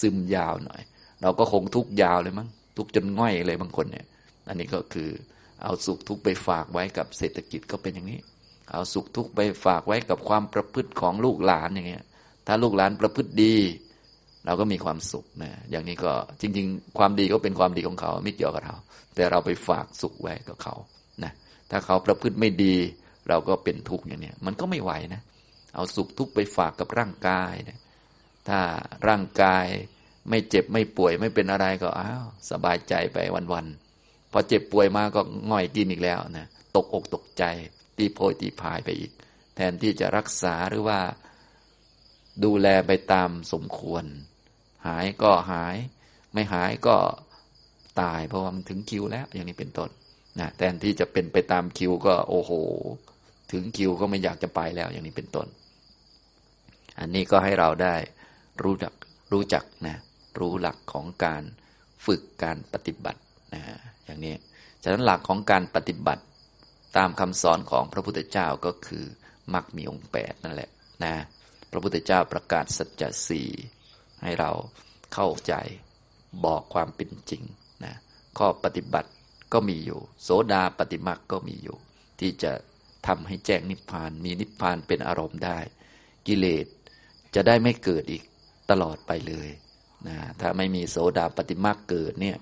[0.00, 0.82] ซึมยาวหน่อย
[1.22, 4.06] เราก็คงทุกยาวเลยมั้งทุกจนง่อยเลยบางคนเนี่ย
[4.48, 5.10] อันนี้ก็คือ
[5.62, 8.20] เอาสุขทุกไปฝากไว้กับเศรษฐกิจก็เป็นอย่างนี้
[8.70, 12.04] เอาสุขทุกไปฝากไว้กับความประพฤติของลูกหลานอย่างเงี้ย
[12.46, 13.56] ถ้าลูกหลานประพฤติดี
[14.46, 18.76] เราก็มีความสุขนะอย่างนี้ก็จริง ๆ ความดีก็เป็นความดีของเขาไม่เกี่ยวกับเรา
[19.14, 20.74] แต่เราไปฝากสุขไว้กับเขา
[21.24, 21.32] นะ
[21.70, 22.74] ถ้าเขาประพฤติไม่ดี
[23.28, 25.22] เราก็เป็นทุกข์อย่างนี้มันก็ไม่ไหวนะ
[25.74, 27.78] เอาสุขทุกข์ไปฝากกับร่างกายนะ
[28.48, 28.58] ถ้า
[29.08, 29.66] ร่างกาย
[30.30, 33.18] ไม่เจ็บไม่ป่วยไม่เป็นอะไรก็อ้าวสบายใจไป
[33.52, 37.44] วันๆพอเจ็บป่วยมาก็ง่อยกินอีกแล้วนะตกอกตกใจ
[37.96, 39.10] ตีโพยตีพายไปอีก
[39.54, 40.98] แทนที่จะรักษาหรือว่า
[42.44, 44.04] ดูแลไปตามสมควร
[44.86, 45.76] หายก็หาย
[46.32, 46.96] ไม่หายก็
[48.00, 49.90] ตาย เพราะว่ามันถึงคิวแล้ว อย่างนี้เป็นต้น
[50.38, 52.52] นะแทนที่จะเป็นไปตามคิวก็โอ้โห
[53.52, 55.46] ถึงคิวก็ไม่อยากจะไปแล้ว อย่างนี้เป็นต้น
[56.98, 57.94] อันนี้ก็ให้เราได้
[58.62, 58.92] รู้จัก
[59.32, 59.96] รู้จักนะ
[60.38, 61.42] รู้หลักของการ
[62.06, 63.20] ฝึกการปฏิบัติ
[63.54, 63.62] นะ
[64.04, 64.34] อย่างนี้
[64.82, 66.22] ฉะนั้นหลักของการปฏิบัติ
[66.96, 69.04] ตามคำสอนของพระพุทธเจ้าก็คือ
[69.54, 70.70] มรรคมีองค์แปดนั่นแหละ
[71.04, 71.14] นะ
[71.76, 73.48] ระพุทธเจ้าประกาศสัจจะสี่
[74.22, 74.50] ให้เรา
[75.14, 75.54] เข้าใจ
[76.44, 77.42] บอกความเป็นจริง
[77.84, 77.94] นะ
[78.38, 79.10] ข้อปฏิบัติ
[79.52, 81.76] ก็มีอยู่ โสดาปฏิมักก็มีอยู่
[82.20, 82.52] ที่จะ
[83.06, 85.58] ทำให้แจ้งนิพพาน มีนิพพานเป็นอารมณ์ได้
[86.26, 86.66] กิเลส
[87.34, 88.22] จะได้ไม่เกิดอีก
[88.70, 89.48] ตลอดไปเลย
[90.08, 92.36] นะถ้าไม่มีโสดาปฏิมักเกิดเนี่ย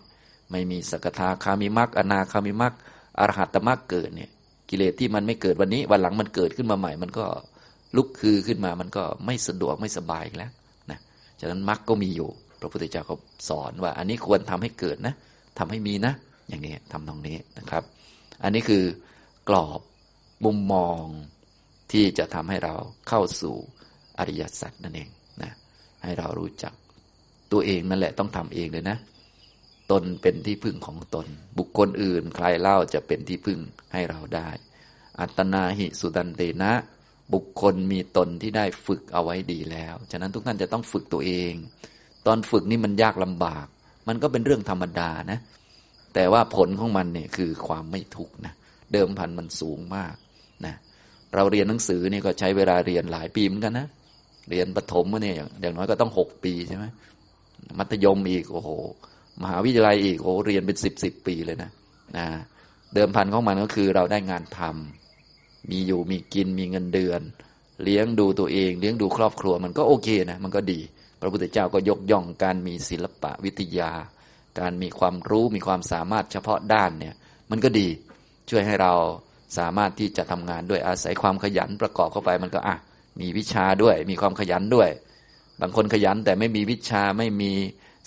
[0.50, 2.74] ไม่มีสกทาคามิมักอนาคามิมัก
[3.18, 4.30] อรหัตมักเกิดเนี่ย
[4.70, 7.26] กิเลสที่มันไม่เกิดวันนี้ วันหลังมันเกิดขึ้นมาใหม่ มันก็
[7.96, 10.52] ลุกคือขึ้นมามันก็ไม่สะดวกไม่สบายแล้ว
[10.90, 10.98] นะ
[11.40, 12.28] ฉะนั้นมักก็มีอยู่
[12.60, 13.16] พระพุทธเจ้าเขา
[13.48, 15.14] สอนว่า อันนี้ควรทำให้เกิดนะ
[15.58, 16.14] ทำให้มีนะ
[16.48, 17.82] อย่างนี้ทำตรงนี้นะครับ
[18.42, 18.84] อันนี้คือ
[19.48, 19.80] กรอบ
[20.44, 21.02] มุมมอง
[21.92, 22.74] ที่จะทำให้เรา
[23.08, 23.56] เข้าสู่
[24.18, 25.08] อริยสัจนั่นเอง
[25.42, 25.52] นะ
[26.02, 26.74] ให้เรารู้จัก
[27.52, 28.98] ตัวเองนั่นแหละต้องทำเองเลยนะ
[29.90, 31.26] ตนเป็นที่พึ่งของตน
[31.58, 33.60] บุคคลอื่น ใครเล่าจะเป็นที่พึ่ง
[33.92, 34.48] ให้เราได้
[35.20, 36.72] อัตนาหิสุดันเตนะ
[37.32, 41.52] บุคคลมีตนที่ได้ฝึกเอาไว้ดีแล้ว ฉะนั้นทุกท่านจะต้องฝึกตัวเอง
[42.26, 43.66] ตอนฝึกนี่มันยากลำบาก
[44.08, 45.38] มันก็เป็นเรื่องธรรมดานะ
[46.14, 48.54] แต่ว่าผลของมันเนี่ยคือความไม่ทุกข์นะ
[48.92, 50.14] เดิมพันมันสูงมาก
[50.66, 50.74] นะ
[51.34, 53.86] เราเรียนหนังสือนี่ก็ใช้เวลาเรียนหลายปีเหมือนกันนะ
[54.50, 56.84] เรียนประถมเนี่ยอย่างน้อยก็ต้องหกปีใช่ไหม
[57.78, 58.70] มัธยมอีกโอ้โห
[59.42, 61.70] มหาวิทยาลัยอีกโอ้เรียนเป็นสิบสิบปีเลยนะ
[62.16, 62.26] นะ
[62.94, 65.03] เดิมพันของมันก็คือเราได้งานทำ
[65.70, 67.20] มีอยู่มีกินมีเงินเดือน
[67.84, 70.80] เลี้ยงดูตัวเอง เลี้ยงดูครอบครัว มันก็โอเคนะมันก็ดี
[71.20, 73.90] พระพุทธเจ้าก็ยกย่องการมีศิลปะวิทยา
[74.60, 77.14] การมีความรู้มีความสามารถเฉพาะด้านเนี่ย
[77.50, 77.88] มันก็ดี
[78.50, 78.92] ช่วยให้เรา
[79.58, 82.76] สามารถที่จะทำงานด้วยอาศัยความขยันประกอบเข้าไปมันก็อะ
[83.20, 84.90] มีวิชาด้วยมีความขยันด้วย
[85.60, 87.52] บางคนขยันแต่ไม่มีวิชาไม่มี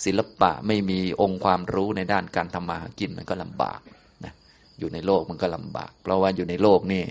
[0.06, 3.80] ศิลปะไม่มีองค์ความรู้ในด้านการทำมาหากินมันก็ลำบาก
[4.24, 4.34] นะ
[4.80, 7.04] อยู่ในโลกมันก็ลำบาก เพราะว่าอยู่ในโลกนี่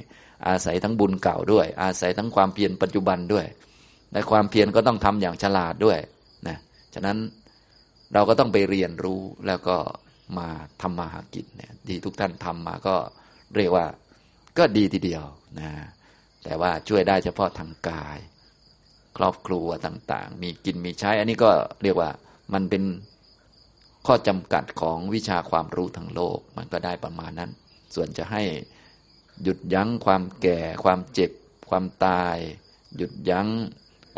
[0.49, 3.47] อาศัยทั้งบุญเก่าด้วย อาศัยทั้งความเพียรปัจจุบันด้วย
[4.13, 5.99] และความเพียรก็ต้องทำอย่างฉลาดด้วย
[6.49, 6.57] นะ
[6.95, 7.19] ฉะนั้น
[8.15, 9.77] เราก็ต้องไปเรียนรู้แล้วก็
[10.39, 10.49] มา
[10.83, 12.97] ทำมาหากินเนี่ยที่ทุกท่านทำมาก็
[13.57, 13.87] เรียกว่า
[14.59, 15.25] ก็ดีทีเดียว
[15.61, 15.71] นะ
[16.45, 18.19] แต่ว่าช่วยได้เฉพาะทางกาย
[19.19, 21.51] ครอบครัวต่างๆ มีกินมีใช้ อันนี้ก็
[21.83, 22.11] เรียกว่า
[22.55, 22.83] มันเป็น
[24.07, 27.51] ข้อจำกัดของวิชาความรู้ทางโลก มันก็ได้ประมาณนั้น
[27.95, 28.43] ส่วนจะให้
[29.43, 31.31] หยุดยั้งความแก่ ความเจ็บ
[31.71, 32.37] ความตาย
[32.97, 33.49] หยุดยั้ง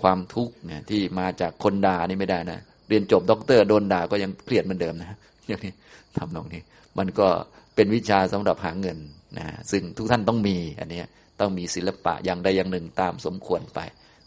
[0.02, 5.16] ความทุกข์เนี่ยที่มาจากคนด่านี่ไม่ได้นะเรียนจบด็อกเตอร์โดนด่าก็ยังเครียดเหมือนเดิมนะ
[5.48, 5.72] อย่างนี้
[6.16, 6.62] ทำตรงนี้
[6.98, 7.28] มันก็
[7.74, 8.98] เป็นวิชาสำหรับหาเงิน
[9.38, 11.02] นะซึ่งทุกท่านต้องมีอันนี้
[11.40, 13.80] ต้องมีศิลปะอย่างใดอย่างหนึ่งตามสมควรไป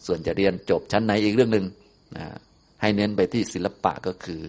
[0.05, 1.65] ส่วนจะเรียนจบชั้นไหนอีกเรื่องหนึ่ง
[2.17, 2.25] นะ
[2.81, 4.41] ให้เน้นไปที่ศิลปะก็คือ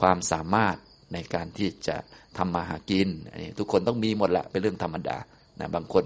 [0.00, 0.76] ความสามารถ
[1.12, 1.96] ในการที่จะ
[2.38, 5.16] ทำมาหากินอันนี้ทุกคนต้องมีหมดละเป็นเรื่องธรรมดา
[5.60, 6.04] นะบางคน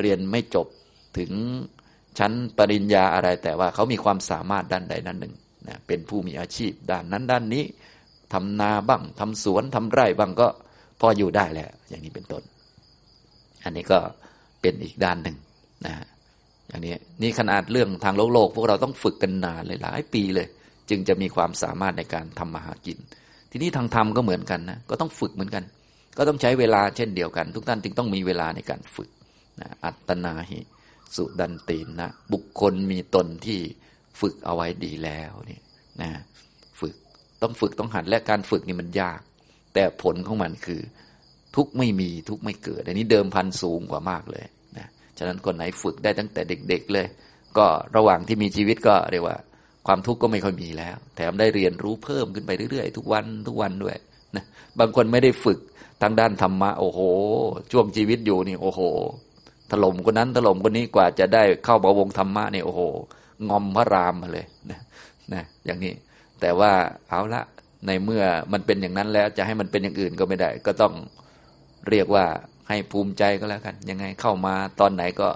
[0.00, 0.66] เรียนไม่จบ
[1.18, 1.30] ถึง
[2.18, 5.34] ชั้นปริญญาอะไรแต่ว่าเขามีความสามารถด้านใดด้านหนึ่ง
[5.68, 7.64] นะเป็นผู้มีอาชีพด้านนั้นด้านนี้
[8.32, 10.48] ทำนาบ้างทำสวนทำไร่บ้างก็
[11.00, 12.42] พออยู่ได้แล้ว อย่างนี้เป็นต้น
[13.64, 13.98] อันนี้ก็
[14.60, 15.36] เป็นอีกด้านหนึ่ง
[15.86, 15.94] นะ
[16.68, 20.46] อย่างนี้นี่ขนาดเรื่องทางโลกโลก พวกเราต้องฝึกกันนานเลยหลายปีเลย
[20.90, 22.98] จึงจะมีความสามารถในการทำมาหากิน
[23.50, 25.64] ทีนี้ทางธรรมก็เหมือนกันนะก็ต้องฝึกเหมือนกัน
[26.16, 29.10] ก็ต้องใช้เวลาเช่นเดียวกัน ทุกท่านจึงต้องมีเวลาในการฝึก
[29.60, 30.60] นะอัตนาหิ
[31.16, 33.60] สุดันตินนะ บุคคลมีตนที่
[34.20, 35.60] ฝึกเอาไว้ดีแล้วนี่
[36.02, 36.10] นะ
[36.80, 36.94] ฝึก
[37.42, 39.20] ต้องฝึกต้องหัดและการฝึกนี่มันยาก
[39.74, 40.80] แต่ผลของมันคือ
[41.56, 44.44] ทุกไม่มีทุกไม่เกิด อันนี้เดิมพันสูงกว่ามากเลย
[44.78, 44.86] นะ
[45.18, 47.06] ฉะนั้นคนไหนฝึกได้ตั้งแต่เด็ก ๆ เลย
[47.58, 49.36] ก็ระหว่างที่มีชีวิตก็เรียกว่า
[49.86, 53.96] ความทุกข์ก็ไม่ค่อยมีแล้ว แถมได้เรียนรู้เพิ่มขึ้นไปเรื่อยๆ ทุกวันทุกวันด้วย
[54.36, 54.44] นะ
[54.78, 55.58] บางคนไม่ได้ฝึก
[56.02, 57.00] ทางด้านธรรมะโอ้โห
[57.72, 58.80] ช่วงชีวิตอยู่นี่โอ้โห
[59.70, 62.80] ถล่มคนนั้นถล่มคนนี้กว่าจะได้เข้าบวงธรรมะนี่โอ้โห
[63.48, 64.80] งอมพระรามมาเลยนะ
[65.32, 65.92] นะอย่างนี้
[66.40, 66.72] แต่ว่า
[67.08, 67.42] เอาละ
[67.86, 70.94] ในเมื่อมันเป็นอย่างนั้นแล้วจะให้มันเป็นอย่างอื่นก็ไม่ได้ ก็ต้อง
[71.88, 72.24] เรียกว่า
[72.68, 75.28] ให้ภูมิใจก็แล้วกัน ยังไงเข้ามาตอนไหนก็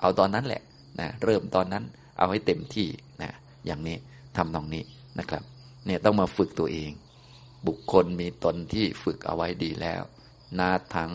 [0.00, 0.62] เอาตอนนั้นแหละ
[1.00, 1.84] นะเริ่มตอนนั้น
[2.18, 2.88] เอาให้เต็มที่
[3.22, 3.30] นะ
[3.66, 3.96] อย่างนี้
[4.36, 4.82] ทำตรงนี้
[5.18, 5.42] นะครับ
[5.86, 6.90] เนี่ยต้องมาฝึกตัวเอง
[7.66, 10.02] บุคคลมีตนที่ฝึกเอาไว้ดีแล้ว
[10.58, 11.12] นาถัง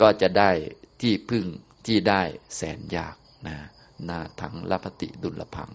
[0.00, 0.50] ก็จะได้
[1.02, 1.46] ที่พึ่ง
[1.86, 2.22] ที่ได้
[2.56, 3.56] แสนยากนะ
[4.08, 5.70] นาถังลพติดุลพัง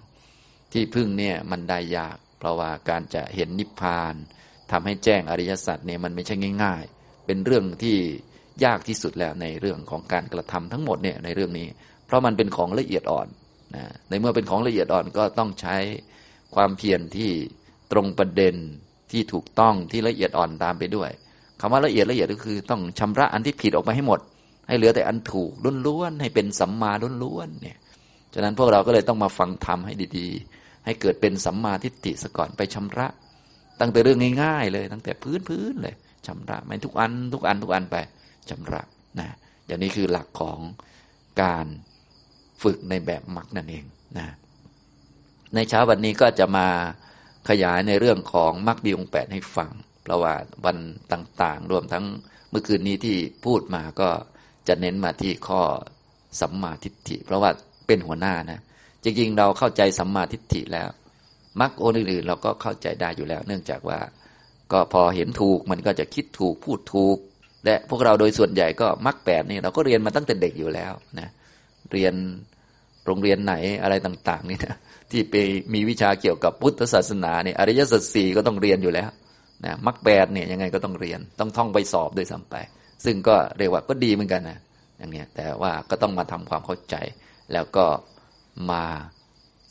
[0.73, 4.15] ที่พึ่งเนี่ยมันได้ยาก เพราะว่าการจะเห็นนิพพาน
[4.71, 7.97] ทำให้แจ้งอริยสัจเนี่ยมันไม่ใช่ง่าย ๆ เป็นเรื่องที่
[8.63, 11.67] ยากที่สุดแล้วในเรื่องของการกระทำทั้งหมดเนี่ยในเรื่องนี้
[12.05, 13.27] เพราะมันเป็นของละเอียดอ่อน
[13.75, 15.75] นะในเมื่อเป็นของละเอียดอ่อนก็ต้องใช้
[16.55, 17.31] ความเพียรที่
[17.91, 18.55] ตรงประเด็น
[19.11, 21.09] ที่ถูกต้องที่ละเอียดอ่อนตามไปด้วย
[21.59, 24.19] คำว่าละเอียดละเอียดก็คือต้องชำระอันที่ผิดออกไปให้หมด
[24.67, 25.51] ให้เหลือแต่อันถูก
[25.87, 26.91] ล้วนๆให้เป็นสัมมา
[27.23, 27.77] ล้วนๆเนี่ย
[28.33, 33.07] ฉะนั้นพวกเราก็เลยต้องมาฟังธรรมให้ดีๆ ให้เกิดเป็นสัมมาทิฏฐิสก่อนไปชำระ
[33.79, 35.95] ตั้งแต่เรื่องง่ายๆเลย ตั้งแต่พื้นๆเลย
[36.27, 37.95] ชำระไม่ทุกอันทุกอันทุกอันไป
[38.49, 38.81] ชำระ
[39.19, 39.27] นะ
[39.67, 40.59] อย่างนี้คือหลักของ
[41.41, 41.65] การ
[42.63, 43.85] ฝึกในแบบมักนั่นเอง
[44.17, 44.27] นะ
[45.55, 46.67] ในเช้าวันนี้ก็จะมา
[47.49, 49.71] ขยายในเรื่องของมรรคบีองแปดให้ฟัง
[50.05, 50.33] เพราะว่า
[50.65, 50.77] วัน
[51.11, 52.05] ต่างๆ รวมทั้ง
[52.49, 54.09] เมื่อคืนนี้ที่พูดมาก็
[54.67, 55.61] จะเน้นมาที่ข้อ
[56.41, 57.51] สัมมาทิฏฐิ เพราะว่า
[57.87, 58.59] เป็นหัวหน้านะ
[59.03, 60.89] จริงๆเราเข้าใจสัมมาทิฏฐิแล้ว
[61.61, 63.99] มรรคโอนอื่นๆเราก็เข้าใจได้อยู่แล้ว เนื่องจากว่า
[64.71, 67.17] ก็พอเห็นถูกมันก็จะคิดถูกพูดถูก
[67.65, 71.29] และพวกเราโดยส่วนใหญ่ก็มรรคแปดนี่เราก็เรียนมาตั้งแต่เด็กอยู่แล้วนะ
[71.91, 72.13] เรียน
[73.05, 74.75] โรงเรียนไหนอะไรต่าง ๆ นี่นะ
[75.11, 75.35] ที่ไป
[75.73, 79.09] มีวิชาเกี่ยวกับพุทธศาสนาเนี่ยอริยสัจสี่ก็ต้องเรียนอยู่แล้ว
[79.65, 82.55] นะมรรคแปดเนี่ยยังไงก็ต้องเรียน ต้องท่องไปสอบโดยซ้ำไป
[83.05, 84.59] ซึ่งก็เรียกว่าก็ดีเหมือนกันนะ
[84.97, 86.95] อย่างเนี้ยแต่ว่าก็ต้องมาทำความเข้าใจ
[87.53, 87.85] แล้วก็
[88.71, 88.83] มา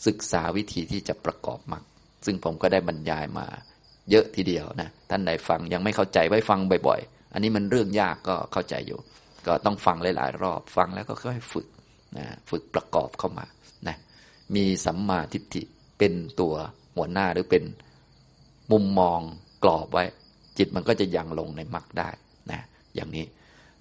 [0.07, 1.85] ศึกษาวิธีที่จะประกอบมรรค
[2.27, 3.47] ซึ่งผมก็ได้บรรยายมา
[4.11, 8.99] เยอะทีเดียวนะท่านใดฟังยังไม่เข้าใจไว้ฟังบ่อยๆ อันนี้มันเรื่องยากก็เข้าใจอยู่
[9.47, 11.67] ก็ต้องฟังหลายๆ รอบฟังแล้วก็ค่อยฝึก
[12.17, 13.47] นะฝึกประกอบเข้ามา
[13.89, 13.97] นะ
[14.55, 15.63] มีสัมมาทิฏฐิ
[15.99, 16.55] เป็นตัว
[16.97, 17.65] หัวหน้าหรือเป็น
[18.73, 19.21] มุมมอง
[19.65, 20.05] กรอบไว้
[20.59, 22.11] จิตมันก็จะยังลงในมรรคได้
[22.51, 22.61] นะ
[22.95, 23.25] อย่างนี้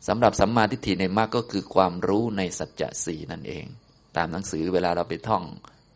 [0.07, 3.65] สำหรับสัมมาทิฏฐิในมรรคก็คือความรู้ในสัจจะสี่นั่นเอง
[4.17, 5.43] ตามหนังสือเวลาเราไปท่อง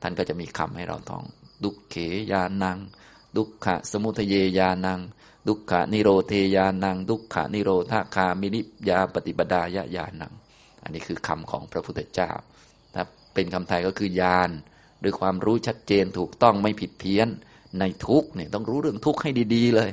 [0.02, 1.24] ท่านก็จะมีคำให้เราท่อง
[1.64, 1.96] ดุเข
[2.32, 2.78] ยานัง
[3.36, 5.00] ดุขะสมุทเยยานัง
[5.48, 10.34] ดุขะนิโรเทยานัง ดุขะนิโรธาคามินิยาปฏิปดายญานัง
[10.84, 12.32] อันนี้คือคำของพระพุทธเจ้า
[12.94, 14.50] ถ้าเป็นคำไทยก็คือญาณ
[15.00, 17.28] หรือความรู้ชัดเจนถูกต้องไม่ผิดเพี้ยน
[17.80, 19.90] ในทุกเนี่ยต้องรู้เรื่องทุกให้ดี ๆ เลย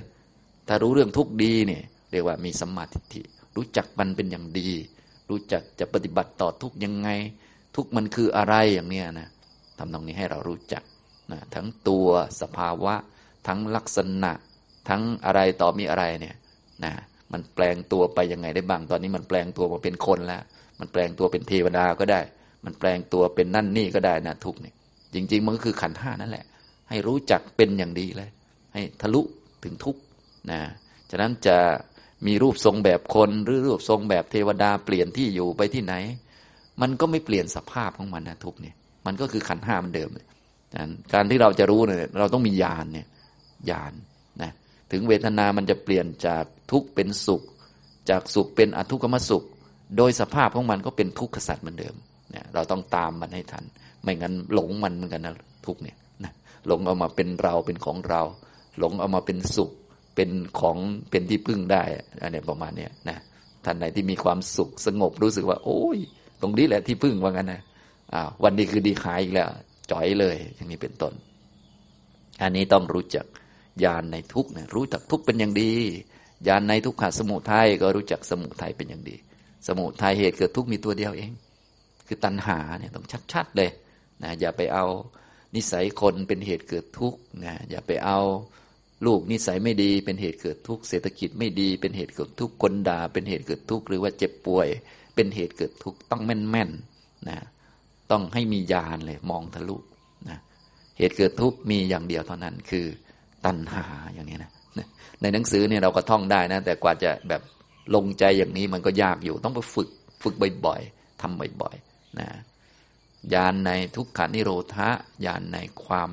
[0.69, 3.23] ถ้ารู้เรื่องทุกดีเนี่ยเรียกว่ามีสัมมาทิฏฐิ
[3.57, 4.71] รู้จักมันเป็นอย่างดี
[5.31, 7.09] รู้จักจะปฏิบัติต่อทุกยังไง
[7.77, 9.29] ทุกมันคืออะไรอย่างเนี้ยนะ
[9.79, 10.83] ทำตรงนี้ให้เรารู้จัก
[11.33, 12.09] นะทั้งตัว
[12.41, 12.95] สภาวะ
[13.47, 14.33] ทั้งลักษณะ
[14.89, 16.37] ทั้งอะไรต่อมีอะไรเนี่ย
[16.85, 16.93] นะ
[17.33, 20.43] มันแปลงตัวไปยังไงได้บ้างตอนนี้มันแปลงตัวมาเป็นคนแล้ว
[20.81, 22.21] มันแปลงตัวเป็นเทวดาก็ได้
[22.65, 24.75] มันแปลงตัวเป็นนั่นนี่ก็ได้นะทุกเนี่ย
[25.15, 26.45] จริง ๆ มันก็คือขันห้านั่นแหละ
[26.89, 28.31] ให้รู้จักเป็นอย่างดีเลย
[28.75, 29.23] ให้ทะลุ
[29.65, 29.97] ถึงทุก
[30.51, 30.61] นะ
[31.11, 31.59] ฉะนั้นจะ
[32.27, 35.95] มีรูปทรงแบบคนหรือรูปทรงแบบเทวดาเปลี่ยนที่อยู่ไปที่ไหน
[36.81, 40.27] มันก็ไม่เปลี่ยนสภาพของมันนะทุกเนี่ยมันก็คือขันห้ามันเดิมเลย
[41.15, 43.07] การที่เราจะรู้เนี่ยเราต้องมีญาณเนี่ย
[43.71, 43.93] ญาณ
[44.43, 44.51] นะ
[44.93, 47.43] ถึงเวทนามันจะเปลี่ยนจากทุกเป็นสุข
[48.11, 49.45] จากสุขเป็นอทุกขมสุข
[49.97, 51.95] โดยสภาพของมันก็เป็นทุกขสัตว์เหมือนเดิม
[52.31, 53.65] เนี่ยเราต้องตามมันให้ทัน
[54.03, 55.35] ไม่งั้นหลงมันเหมือนกันนะ
[55.67, 55.97] ทุกเนี่ย
[56.67, 58.23] หลงเอามาเป็นเราเป็นของเรา
[58.79, 59.71] หลงเอามาเป็นสุข
[60.15, 60.77] เป็นของ
[61.11, 61.83] เป็นที่พึ่งได้
[62.23, 63.19] อันนี้ประมาณเนี้ยนะ
[63.65, 65.99] ท่านไหนที่มีความสุขสงบรู้สึกว่า โอ้ย
[66.41, 67.63] ตรงนี้แหละที่พึ่งว่างั้นนะ
[68.15, 69.49] อ้าววันนี้คือดีขายอีกแล้ว
[69.91, 71.13] จ่อยเลย อย่างนี้เป็นต้น
[72.43, 73.27] อันนี้ต้องรู้จัก
[73.85, 75.73] ญาณในทุกเนะรู้จักทุกเป็นอย่างดี
[76.49, 79.17] ญาณในทุกขาสมุทัยก็รู้จักสมุทัยเป็นอย่างดี
[79.67, 81.33] สมุทัยเหตุเกิดทุกมีตัวเดียวเอง
[82.07, 83.71] คือตัณหาเนี่ยต้องชัดๆเลย
[84.23, 84.85] นะอย่าไปเอา
[85.57, 88.21] นิสัยคนเป็นเหตุเกิดทุกข์นะอย่าไปเอา
[89.07, 94.69] ลูกนิสัยไม่ดีเป็นเหตุเกิดทุกข์เศรษฐกิจไม่ดีเป็นเหตุเกิดทุกข์คนด่าเป็นเหตุเกิดทุกข์หรือว่าเจ็บป่วย
[95.15, 96.71] เป็นเหตุเกิดทุกข์ต้องแม่นแม่น
[97.29, 97.39] นะ
[98.11, 99.77] ต้องให้มีญาณเลยมองทะลุ
[100.29, 100.39] นะ
[100.99, 102.87] เหตุเกิดทุกข์มีอย่างเดียวเท่านั้นคือ
[103.45, 104.51] ตัณหาอย่างนี้นะ
[105.21, 107.43] ในหนังสือเนี่ยเราก็ท่องได้นะ แต่กว่าจะแบบ
[107.95, 109.89] ลงใจอย่างนี้มันก็ยากอยู่ ต้องไปฝึก
[110.23, 110.35] ฝึก
[110.67, 112.29] บ่อยๆทำบ่อยๆนะ
[113.33, 114.89] ญาณในทุกขานิโรธะ
[115.27, 116.11] ญาณในความ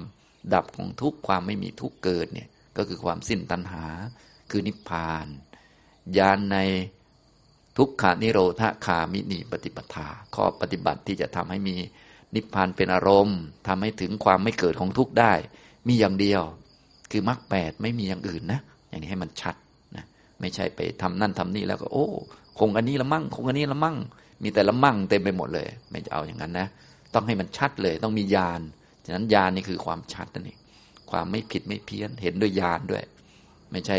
[0.54, 3.86] ดับของทุกความไม่มีทุกเกิดเนี่ยก็คือความสิ้นตัณหา
[4.52, 5.28] คือนิพพาน
[6.18, 6.58] ญาณใน
[7.78, 11.76] ทุกขานิโรธคามินีปฏิปทาข้อปฏิบัติที่จะทำให้มี
[12.36, 15.34] นิพพานเป็นอารมณ์ทำให้ถึงความไม่เกิดของทุกข์ได้
[15.88, 16.42] มีอย่างเดียว
[17.12, 19.56] คือมรรคแปดไม่มีอย่างอื่นนะ อย่างนี้ให้มันชัด
[19.96, 20.06] นะ
[20.40, 22.08] ไม่ใช่ไปทำนั่นทำนี่แล้วก็โอ้
[22.60, 23.98] คงอันนี้ละมั่งคงอันนี้ละมั่ง
[24.44, 26.68] มีแต่ละมั่งเต็มไปหมดเลย ไม่จะเอาอย่างนั้นนะ
[27.14, 28.62] ต้องให้มันชัดเลย ต้องมีญาณ
[29.06, 30.60] ฉะนั้นญาณนี่คือความชัดนั่นเอง
[31.12, 33.04] ความไม่ผิดไม่เพี้ยนเห็นด้วยญาณด้วย
[33.72, 33.98] ไม่ใช่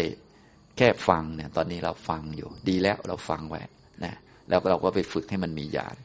[0.77, 3.63] แค่ฟังเนี่ย ตอนนี้เราฟังอยู่ ดีแล้วเราฟังไว้
[4.05, 4.15] นะ
[4.49, 5.97] แล้วเราก็ไปฝึกให้มันมีญาณ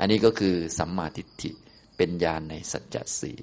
[0.00, 1.50] อันนี้ก็คือสัมมาทิฏฐิ
[1.96, 3.38] เป็นญาณในสัจจะสี่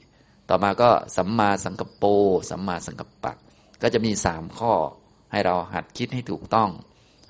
[0.50, 2.10] ต่อมาก็สัมมาสังกปร
[2.50, 3.34] สัมมาสังกปะ
[3.82, 4.74] ก็จะมีสามข้อ
[5.32, 6.70] ให้เราหัดคิดให้ถูกต้อง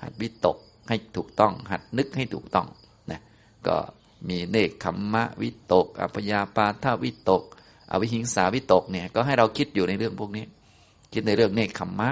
[0.02, 2.66] หัดวิตกให้ถูกต้อง หัดนึกให้ถูกต้อง
[3.10, 3.20] นะ
[3.66, 3.76] ก็
[4.28, 7.42] มีเนคขมมะวิตก อัพยาปาทวิตก
[7.90, 10.44] อวิหิงสาวิตกเนี่ยก็ให้เราคิดอยู่ในเรื่องพวกนี้
[11.12, 12.10] คิดในเรื่องเนคขมมะ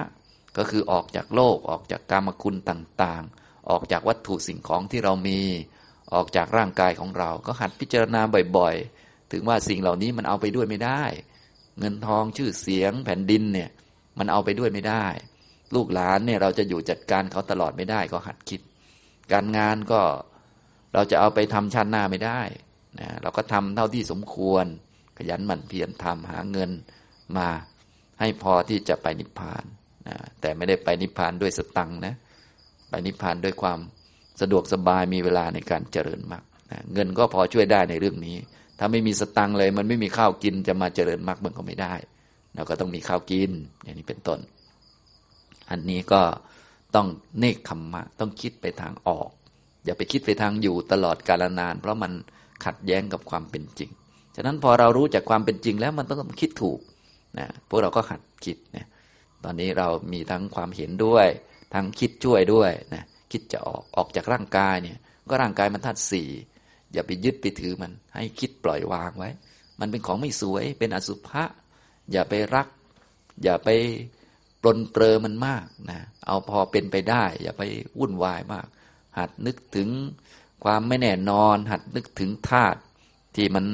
[0.57, 5.41] ก็คือออกจากโลกออกจากกรรมคุณต่างๆ ออกจากวัตถุสิ่งของที่เรามี
[6.15, 8.21] ออกจากร่างกายของเรา ก็หัดพิจารณา
[8.57, 11.03] บ่อยๆ ถึงว่าสิ่งเหล่านี้มันเอาไปด้วยไม่ได้
[11.79, 13.71] เงินทองชื่อเสียงแผ่นดินเนี่ย
[14.19, 15.07] มันเอาไปด้วยไม่ได้
[15.75, 18.61] ลูกหลานเนี่ยเราจะอยู่จัดการเขาตลอดไม่ได้ก็หัดคิด
[19.33, 20.01] การงานก็
[20.99, 22.41] เราจะเอาไปทำชั้นหน้าไม่ได้
[23.01, 24.65] นะเราก็ทำเท่าที่สมควร
[25.17, 26.71] ขยันหมั่นเพียรทำหาเงิน
[27.37, 27.49] มา
[28.21, 29.65] ให้พอที่จะไปนิพพาน
[30.09, 32.15] นะแต่ไม่ได้ไปนิพพานด้วยสตังนะ
[32.91, 33.79] ไปนิพพานด้วยความ
[34.41, 38.37] สะดวกสบายมีเวลาในการเจริญมรรคนะเงินก็พอช่วยได้ในเรื่องนี้
[38.79, 41.95] ถ้าไม่มีสตังเลย มันไม่มีข้าวกินจะมาเจริญมรรคมันก็ไม่ได้
[42.55, 43.51] เราก็ต้องมีข้าวกิน
[43.83, 44.41] อย่างนี้เป็นต้น
[45.71, 46.23] อันนี้ก็
[46.95, 47.07] ต้อง
[47.39, 49.31] เนคขมมะ ต้องคิดไปทางออก
[49.85, 52.13] อย่าไปคิดไปทางอยู่ตลอดกาลนาน เพราะมัน
[52.65, 53.91] ขัดแย้งกับความเป็นจริง
[54.37, 56.81] ฉะนั้นพอเรารู้จากความเป็นจริงแล้วมันต้องคิดถูก
[57.39, 58.87] นะพวกเราก็หัดคิดนะ
[59.45, 61.27] ตอนนี้เรามีทั้งความเห็นด้วย
[61.75, 64.99] ทั้งคิดช่วยด้วยนะคิดจะออกออกจากร่างกายเนี่ย
[65.31, 66.29] ก็ร่างกายมันธาตุสี่
[66.93, 69.31] อย่าไปยึดไปถือมัน ให้คิดปล่อยวางไว้
[69.81, 71.43] มันเป็นของไม่สวย เป็นอสุภะ
[72.13, 72.69] อย่าไปรัก
[73.43, 73.69] อย่าไป
[74.63, 77.63] ปลนเปลือมันมากนะเอาพอเป็นไปได้ อย่าไป
[77.99, 78.67] วุ่นวายมาก
[79.19, 79.89] หัดนึกถึง
[80.65, 82.81] ความไม่แน่นอน หัดนึกถึงธาตุ
[83.37, 83.65] ที่มัน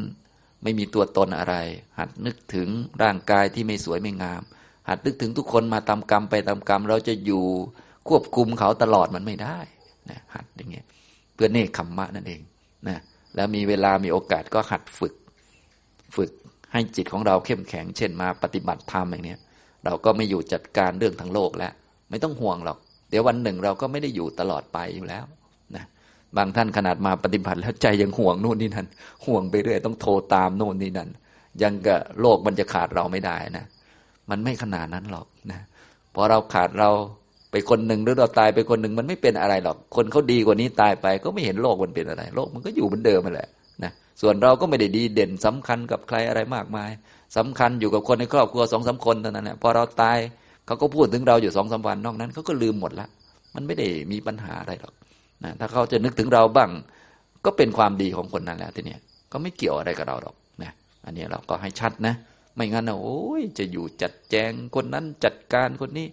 [0.62, 1.54] ไม่มีตัวตนอะไร
[1.98, 2.68] หัดนึกถึง
[3.02, 4.42] ร่างกายที่ไม่สวยไม่งาม
[4.88, 7.44] หัดนึกถึงทุกคนมาตามกรรมไปตามกรรม เราจะอยู่
[8.08, 9.58] ควบคุมเขาตลอดมันไม่ได้
[10.10, 10.84] นะหัดอย่างเงี้ย
[11.34, 12.40] เพื่อเนคขมมะนั่นเอง
[12.88, 12.98] นะ
[13.34, 15.14] แล้วมีเวลามีโอกาสก็หัดฝึก
[16.16, 16.30] ฝึก
[16.72, 19.40] ให้จิตของเราเข้มแข็ง เช่นมาปฏิบัติธรรมอย่างเนี้ย
[19.84, 21.72] เราก็ไม่อยู่จัดการเรื่องทางโลกแล้ว
[22.10, 22.78] ไม่ต้องห่วงหรอก
[23.14, 25.24] ดี๋ยววันหนึ่งเราก็ไม่ได้อยู่ตลอดไปอยู่แล้ว
[25.76, 25.84] นะ
[26.36, 28.86] บางท่านขนาดมาปฏิบัติแล้วใจยังห่วงโน่นนี่นั่น
[29.26, 31.08] ห่วงไปเรื่อยต้องโทรตามโน่นนี่นั่น
[31.62, 33.64] ยังกับโลกมันจะขาดเราไม่ได้นะ
[34.30, 35.60] มันไม่ขนาดนั้นหรอกนะ
[36.14, 36.90] พอเราขาดเรา
[37.50, 43.48] ไปคนหนึ่งหรือเราตายไปคนหนึ่งมันไม่เป็นอะไรหรอก คนเขาดีกว่านี้ตายไป ก็ไม่เห็นโลกมันเป็นอะไร โลกมันก็อยู่เหมือนเดิมมาแหละ
[43.82, 46.90] นะส่วนเราก็ไม่ได้ดีเด่นสำคัญกับใครอะไรมากมาย
[47.36, 50.18] สำคัญอยู่กับคนในครอบครัวสองสาคนเท่านั้นแหละพอเราตาย
[50.66, 53.08] เขาก็พูดถึงเราอยู่สองสาวันนอกนั้นเขาก็ลืมหมดละ
[53.54, 54.94] มันไม่ได้มีปัญหาอะไรหรอก
[55.44, 56.70] นะถ้าเขาจะนึกถึงเราบ้าง
[57.44, 59.00] ก็เป็นความดีของคนนั้นแหละทีเนี้ย
[59.32, 60.72] ก็ไม่เกี่ยวอะไรกับเราหรอกนะ
[61.04, 62.14] อันนี้เราก็ให้ชัดนะ
[62.54, 66.06] ไม่งั้นนะโอ้ยจะอยู่จัดแจงคนนั้นจัดการคนนี้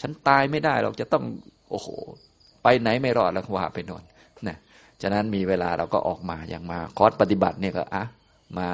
[0.00, 1.24] ฉันตายไม่ได้เราจะต้อง
[1.70, 1.88] โอ้โห
[2.62, 4.02] ไปไหนไม่รอดแล้วว่าไปนอน
[4.48, 4.56] นะ
[5.02, 8.04] ฉะนั้นมีเวลาเราก็ออกมาอย่างมาคอร์สปฏิบัติเนี่ยก็อะ
[8.58, 8.68] มา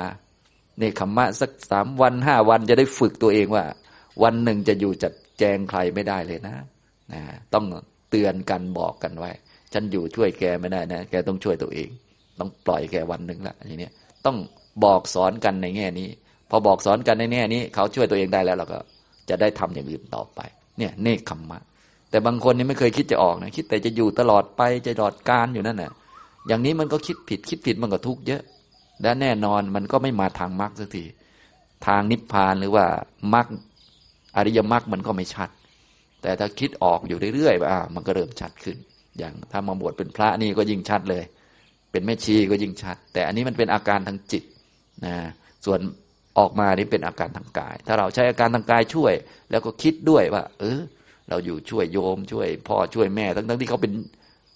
[0.78, 3.64] เนคขมะสักสามวันห้าวันจะได้ฝึกตัวเองว่า
[4.22, 6.54] วันหนึ่งจะอยู่จัดแจงใครไม่ได้เลยนะ
[7.12, 7.20] นะ
[7.54, 7.64] ต้อง
[8.10, 9.30] เตือนกันบอกกันไว้
[9.72, 11.88] ฉันอยู่ช่วยแกไม่ได้นะแกต้องช่วยตัวเอง
[12.38, 13.90] ต้องปล่อยแกวันหนึ่งละอย่างนี้
[14.26, 14.36] ต้อง
[14.84, 16.08] บอกสอนกันในแง่นี้
[16.50, 18.78] พอบอกสอนกันในแง่นี้ เขาช่วยตัวเองได้แล้วเราก็
[19.28, 20.40] จะได้ทำอย่างอื่นต่อไป
[20.78, 21.60] เนี่ยเนคขมมะ
[22.10, 25.90] แต่บางคนนี่ไม่เคยคิดจะออกนะคิดแต่จะอยู่ตลอดไปจะตลอดการอยู่นั่นแหละ
[26.48, 28.42] อย่างนี้มันก็คิดผิดคิดผิดมันก็ทุกข์เยอะ
[29.02, 31.04] และแน่นอนมันก็ไม่มาทางมรรคสักที
[31.86, 32.84] ทางนิพพานหรือว่า
[33.34, 33.46] มรรค
[34.36, 35.48] อริยมรรคมันก็ไม่ชัด
[36.22, 38.76] แต่ถ้าคิดออกอยู่เรื่อยๆอ่ามันก็เริ่มชัดขึ้น
[39.18, 41.24] อย่างถ้ามาบวชเป็นพระนี่ก็ยิ่งชัดเลย
[41.90, 44.44] เป็นแม่ชีก็ยิ่งชัด แต่อันนี้มันเป็นอาการทางจิต
[45.06, 45.14] นะ
[45.66, 45.80] ส่วน
[46.38, 49.12] ออกมานี่เป็นอาการทางกาย ถ้าเราใช้อาการทางกายช่วย
[49.50, 50.80] แล้วก็คิดด้วยว่า เออ
[51.28, 53.92] เราอยู่ช่วยโยม ช่วยพ่อช่วยแม่ทั้งๆที่เขาเป็น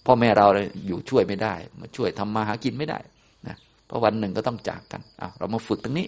[0.06, 0.46] พ่อแม่เรา
[0.86, 2.98] อยู่ช่วยไม่ได้ มาช่วยทำมาหากินไม่ได้
[3.46, 6.06] นะเพราะวันหนึ่งก็ต้องจากกันเเรามาฝึกตรงนี้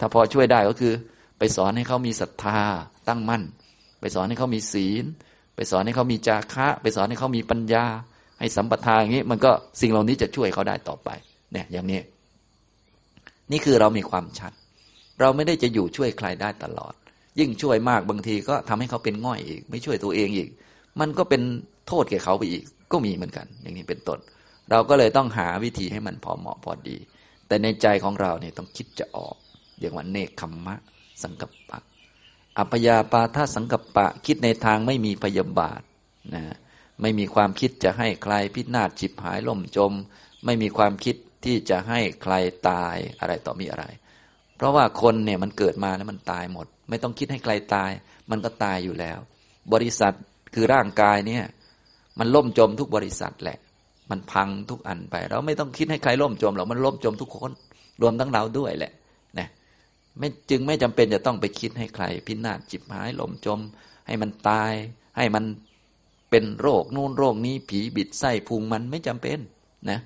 [0.00, 0.92] ถ้าพอช่วยได้ก็คือ
[1.38, 2.58] ไปสอนให้เขามีศรัทธา
[3.08, 3.42] ตั้งมั่น
[4.00, 5.04] ไปสอนให้เขามีศีล
[5.54, 7.84] ไปสอนให้เขามีจาคะ ไปสอนให้เขามีปัญญา
[8.40, 11.08] ให้สัมปทาอย่างนี้ มันก็สิ่งเหล่านี้จะช่วยเขาได้ต่อไป
[11.52, 12.00] เนี่ย อย่างนี้
[13.52, 14.52] นี่คือเรามีความชัด
[15.20, 16.94] เราไม่ได้จะอยู่ช่วยใครได้ตลอด
[17.38, 20.48] ยิ่งช่วยมากบางทีก็ทำให้เขาเป็นง่อยอีก ไม่ช่วยตัวเองอีก
[21.00, 21.42] มันก็เป็น
[21.88, 24.18] โทษแก่เขาไปอีก ก็มีเหมือนกัน อย่างนี้เป็นต้น
[24.70, 26.96] เราก็เลยต้องหาวิธีให้มันพอเหมาะพอดี
[27.48, 29.36] แต่ในใจของเราเนี่ยต้องคิดจะออก
[29.80, 30.76] อย่างว่าเนคขมมะ
[31.22, 31.78] สังกัปปะ
[32.58, 35.80] อัปยาปาทาสังกัปปะ คิดในทางไม่มีพยาบาท
[36.34, 36.42] นะ
[37.00, 39.92] ไม่มีความคิดจะให้ใครพินาศฉิบหายล่มจม
[40.44, 42.34] ไม่มีความคิดที่จะให้ใคร
[42.68, 43.84] ตายอะไรต่อมีอะไร
[44.56, 47.90] เพราะว่าคนเนี่ยมันเกิดมาแล้วมันตายหมด ไม่ต้องคิดให้ใครตาย
[48.30, 49.18] มันก็ตายอยู่แล้ว
[49.72, 50.14] บริษัท
[50.54, 51.44] คือร่างกายเนี่ย
[52.18, 53.58] มันล่มจมทุกบริษัทแหละ
[54.10, 57.50] มันพังทุกอันไป เราไม่ต้องคิดให้ใครล่มจมหรอกมันล่มจมทุกคน
[58.02, 58.92] รวมทั้งเราด้วยแหละ
[60.18, 63.60] ไม่จึงไม่จำเป็นจะต้องไปคิดให้ใคร พินาศจิบหายลมจม
[64.06, 64.72] ให้มันตาย
[65.16, 65.44] ให้มัน
[66.30, 69.38] เป็นโรคนู่นโรคนี้ผีบิดไส้พุงมันไม่จำเป็น
[69.90, 70.00] นะ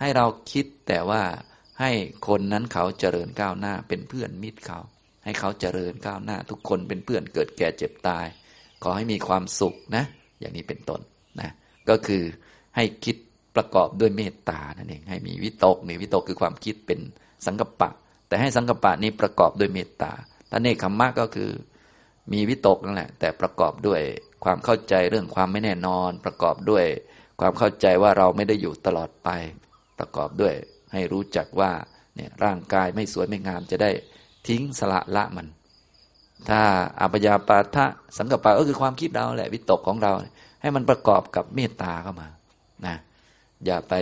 [0.00, 1.22] ให้เราคิดแต่ว่า
[1.80, 1.90] ให้
[2.28, 4.80] คนนั้นเขาเจริญก้าวหน้าเป็นเพื่อนมิตรเขา
[5.24, 8.26] ให้เขาเจริญก้าวหน้า ทุกคนเป็นเพื่อนเกิดแก่เจ็บตาย
[8.82, 10.04] ขอให้มีความสุขนะ
[10.40, 11.00] อย่างนี้เป็นต้น
[11.40, 11.50] นะ
[11.88, 12.22] ก็คือ
[12.76, 13.16] ให้คิด
[13.56, 17.00] ประกอบด้วยเมตตานั่นเองให้มีวิตกนี่วิตกคือความคิดเป็น
[17.46, 17.90] สังกปะ
[18.30, 20.12] แต่ให้สังกปะนี้ประกอบด้วยเมตตา
[20.50, 21.50] ถ้าเนคขมมะก็คือ
[22.32, 24.00] มีวิตกนั่นแหละ แต่ประกอบด้วย
[24.44, 26.84] ความเข้าใจเรื่องความไม่แน่นอน ประกอบด้วย
[27.40, 29.28] ความเข้าใจว่าเราไม่ได้อยู่ตลอดไป
[29.98, 30.54] ประกอบด้วย
[30.92, 31.72] ให้รู้จักว่า
[32.16, 33.90] เนี่ยร่างกายไม่สวยไม่งามจะได้
[34.48, 35.46] ทิ้งสละละมัน
[36.48, 36.60] ถ้า
[37.00, 37.86] อัปยาปาทะ
[38.18, 40.12] สังกปะก็คือความคิดเราแหละวิตกของเรา
[40.62, 42.28] ให้มันประกอบกับเมตตาเข้ามา
[42.86, 42.96] นะ
[43.66, 43.94] อย่าไป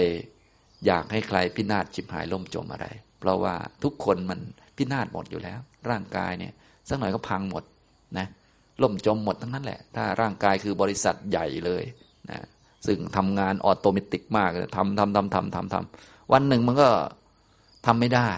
[0.86, 2.86] อยากให้ใครพินาศจิบหายล่มจมอะไร
[3.20, 3.54] เพราะว่า
[3.84, 4.40] ทุกคนมัน
[4.76, 5.58] พินาศหมดอยู่แล้ว
[5.90, 6.52] ร่างกายเนี่ย
[6.88, 7.64] สักหน่อยก็พังหมด
[8.18, 8.26] นะ
[8.82, 11.84] ล่มจมหมดทั้งนั้นแหละ ถ้าร่างกายคือบริษัทใหญ่เลย
[12.30, 12.38] นะ
[12.86, 16.88] ซึ่งทำงานออโตเมติกมากทำทำทำทำทำทำวันหนึ่งมันก็
[17.86, 18.30] ทำไม่ได้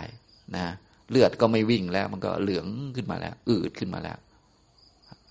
[0.57, 0.67] นะ
[1.11, 2.67] เลือดก็ไม่วิ่งแล้ว มันก็เหลือง
[2.97, 4.19] ขึ้นมาแล้ว อืดขึ้นมาแล้ว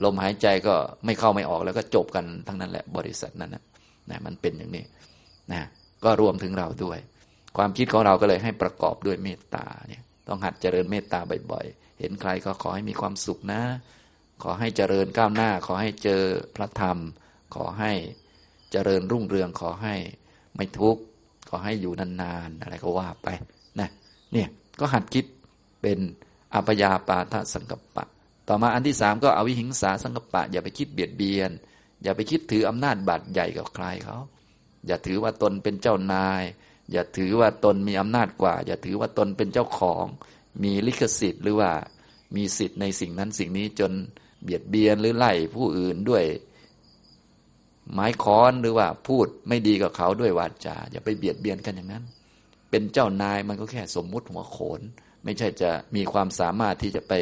[0.04, 0.76] ลมหายใจก็
[1.06, 3.64] ไม่เข้าไม่ออกแล้วก็จบกันทั้งนั้นแหละ บริษัทนั้นนะ
[4.10, 4.84] นะมันเป็นอย่างนี้
[5.52, 5.62] นะ
[6.04, 7.00] ก็รวมถึงเราด้วย
[7.58, 11.20] ความคิดของเราก็เลยให้ประกอบด้วยเมตตาเนี่ยต้องหัดเจริญเมตตา
[11.52, 13.62] บ่อยๆ เห็นใครก็ขอให้มีความสุขนะ
[14.44, 16.24] ขอให้เจริญก้าวหน้า ขอให้เจอ
[16.56, 16.98] พระธรรม
[17.56, 17.92] ขอให้
[18.72, 19.96] เจริญรุ่งเรือง ขอให้
[20.56, 21.02] ไม่ทุกข์
[21.50, 23.28] ขอให้อยู่นานๆ อะไรก็ว่าไป
[23.80, 23.90] นะ
[24.34, 25.26] เนี่ยก็หัดคิด
[25.82, 26.00] เป็น
[26.54, 28.06] อัปยาปาทสังกปะ
[28.48, 31.52] ต่อมาอันที่สามก็อวิหิงสาสังกปะ อย่าไปคิดเบียดเบียน
[32.04, 34.18] อย่าไปคิดถืออำนาจบาดใหญ่กับใครเขา
[34.88, 36.44] อย่าถือว่าตนเป็นเจ้านาย
[36.92, 40.06] อย่าถือว่าตนมีอำนาจกว่า อย่าถือว่าตนเป็นเจ้าของ
[40.64, 41.72] มีลิขสิทธิ์หรือว่า
[42.36, 43.92] มีสิทธิ์ในสิ่งนั้นสิ่งนี้จน
[44.44, 46.24] เบียดเบียนหรือไล่ผู้อื่นด้วย
[47.94, 52.04] ไม้ค้อนหรือว่าพูดไม่ดีกับเขาด้วยวาจา อย่าไปเบียดเบียนกันอย่างนั้น
[52.70, 54.82] เป็นเจ้านายมันก็แค่สมมุติหัวโขน
[55.24, 57.14] ไม่ใช่จะมีความสามารถที่จะไป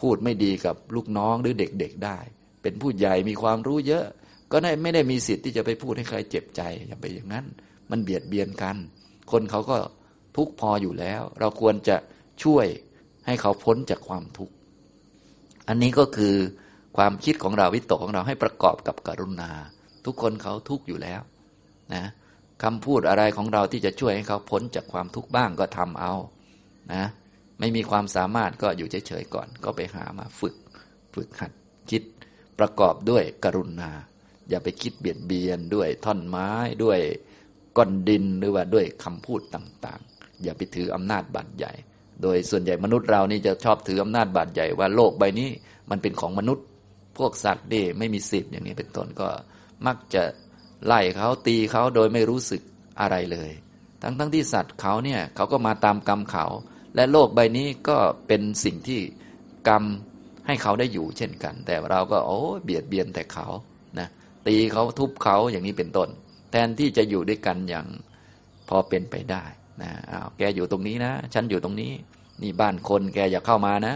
[0.00, 2.18] พูดไม่ดีกับลูกน้องหรือเด็กๆได้
[2.62, 4.04] เป็นผู้ใหญ่มีความรู้เยอะ
[4.52, 7.44] ก็ได้ไม่ได้มีสิทธิ์ที่จะไปพูดให้ใครเจ็บใจอย่าไปอย่างนั้น
[7.94, 8.76] มันเบียดเบียนกัน
[9.32, 9.76] คนเขาก็
[10.36, 11.96] ทุกข์พออยู่แล้ว เราควรจะ
[12.42, 12.66] ช่วย
[13.26, 14.54] ให้เขาพ้นจากความทุกข์
[15.68, 16.34] อันนี้ก็คือ
[16.96, 19.50] ความคิดของเราวิตกของเราให้ประกอบกับกรุณา
[20.04, 21.20] ทุกคนเขาทุกข์อยู่แล้ว
[21.94, 22.04] นะ
[22.62, 26.12] คำพูดอะไรของเราที่จะช่วยให้เขาพ้นจากความทุกข์บ้างก็ทำเอา
[26.94, 27.04] นะ
[27.60, 30.54] ไม่มีความสามารถก็อยู่เฉยๆก่อน ก็ไปหามาฝึก
[31.14, 31.52] ฝึกหัด
[31.90, 32.02] คิด
[32.58, 33.90] ประกอบด้วยกรุณา
[34.48, 36.50] อย่าไปคิดเบียดเบียนด้วยท่อนไม้
[36.84, 37.00] ด้วย
[37.76, 41.72] ก้อนดินหรือว่าด้วยคำพูดต่างๆ อย่าไปถืออำนาจบาดใหญ่
[42.22, 45.48] โดยส่วนใหญ่มนุษย์เรานี่จะชอบถืออำนาจบาดใหญ่ว่าโลกใบนี้
[45.90, 46.64] มันเป็นของมนุษย์
[47.18, 49.28] พวกสัตว์เดีไม่มีสิทธิ์อย่างนี้เป็นต้นก็
[49.86, 50.22] มักจะ
[50.86, 52.62] ไล่เขาตีเขาโดยไม่รู้สึก
[53.00, 53.50] อะไรเลย
[54.02, 56.46] ทั้งทั้งที่สัตว์เขาเนี่ยเขาก็มาตามกรรมเขา
[56.94, 59.00] และโลกใบนี้ก็เป็นสิ่งที่
[59.68, 59.84] กรรม
[60.46, 63.46] ให้เขาได้อยู่เช่นกัน แต่เราก็โอ้เบียดเบียนแต่เขา
[63.98, 64.08] นะ
[64.46, 66.08] ตีเขาทุบเขาอย่างนี้เป็นต้น
[66.56, 67.86] แทนที่จะอยู่ด้วยกันอย่าง
[68.68, 69.44] พอเป็นไปได้
[69.82, 71.92] นะอ้าวแกอยู่ตรงนี้นะ ฉันอยู่ตรงนี้
[72.42, 73.94] นี่บ้านคนแกอย่าเข้ามานะ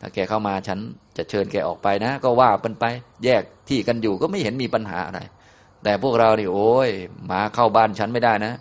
[0.00, 0.78] ถ้าแกเข้ามาฉัน
[1.16, 2.84] จะเชิญแกออกไปนะ ก็ว่ากันไป
[3.24, 5.20] แยกที่กันอยู่ก็ไม่เห็นมีปัญหาอะไร
[5.84, 6.90] แต่พวกเรานี่โอ้ย
[7.30, 8.54] มาเข้าบ้านฉันไม่ได้นะ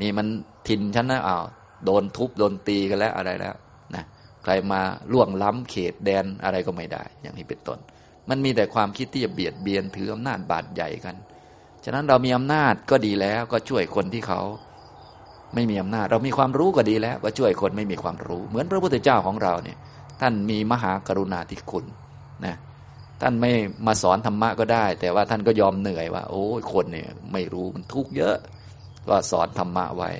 [0.00, 0.26] นี่มัน
[0.68, 1.44] ถิ่นฉันนะอ้าว
[1.84, 3.54] โดนทุบโดนตีกันแล้วอะไรแล้ว
[3.94, 4.04] นะ
[4.42, 4.80] ใครมา
[5.12, 7.78] ล่วงล้ำเขตแดนอะไรก็ไม่ได้ อย่างนี้เป็นต้น
[8.28, 11.16] มันมีแต่ความคิดที่จะเบียดเบียนถืออำนาจบาดใหญ่กัน
[11.84, 14.40] ฉะนั้นเรามีอำนาจก็ดีแล้ว ก็ช่วยคนที่เขา
[15.54, 19.78] ไม่มีอำนาจ เรามีความรู้ก็ดีแล้ว ก็ช่วยคนไม่มีความรู้ เหมือนพระพุทธเจ้าของเราเนี่ย
[20.20, 21.84] ท่านมีมหากรุณาธิคุณ
[22.46, 22.56] นะ
[23.22, 23.52] ท่านไม่
[23.86, 28.36] มาสอนธรรมะก็ได้ แต่ว่าท่านก็ยอมเหนื่อยว่า โอ้คนเนี่ยไม่รู้มันทุกข์เยอะ
[29.08, 30.10] ก็สอนธรรมะไว้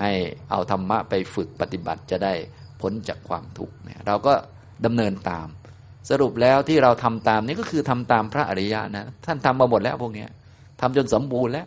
[0.00, 0.10] ให้
[0.50, 2.34] เอาธรรมะไปฝึกปฏิบัติจะได้
[2.80, 4.34] พ้นจากความทุกข์เนี่ยเราก็
[4.84, 5.46] ดำเนินตาม
[6.10, 10.26] สรุปแล้วที่เราทำตามนี้ก็คือทำตามพระอริยะนะท่านทำมาหมดแล้วพวกนี้
[10.80, 11.66] ทำจนสมบูรณ์แล้ว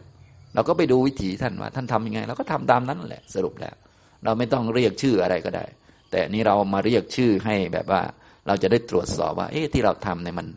[0.55, 3.75] เราก็ไปดูวิถีท่านว่าท่านทํำยังไงเราก็ทำตามนั้นแหละสรุปแล้ว
[4.23, 5.65] เราไม่ต้องเรียกชื่ออะไรก็ได้
[6.11, 8.01] แต่นี้เรามาเรียกชื่อให้แบบว่า
[8.47, 10.47] เราจะได้ตรวจสอบว่า เอ๊ะที่เราทำเนี่ยมัน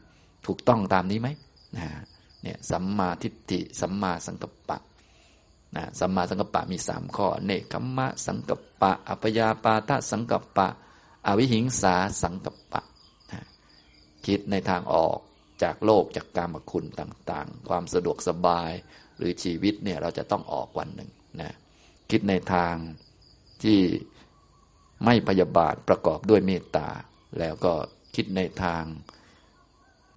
[0.47, 1.29] ถูกต้องตามนี้ไหม
[1.77, 1.87] นะ
[2.43, 4.79] เนี่ยสัมมาทิฏฐิสัมมาสังกัปปะ
[5.77, 10.67] นะสัมมาสังกัปปะมีสามข้อเนคขมมะสังกัปปะ อัปยาปาทะสังกัปปะ
[11.27, 12.81] อวิหิงสาสังกัปปะ
[13.33, 13.41] นะ
[14.27, 15.19] คิดในทางออก
[15.63, 18.73] จากโลกจากกามคุณต่างๆ ความสะดวกสบาย
[19.17, 21.53] หรือชีวิตเนี่ยเราจะต้องออกวันหนึ่งนะ
[22.11, 22.75] คิดในทาง
[23.63, 23.81] ที่
[25.05, 26.89] ไม่พยาบาทประกอบด้วยเมตตา
[27.39, 27.73] แล้วก็
[28.15, 28.83] คิดในทาง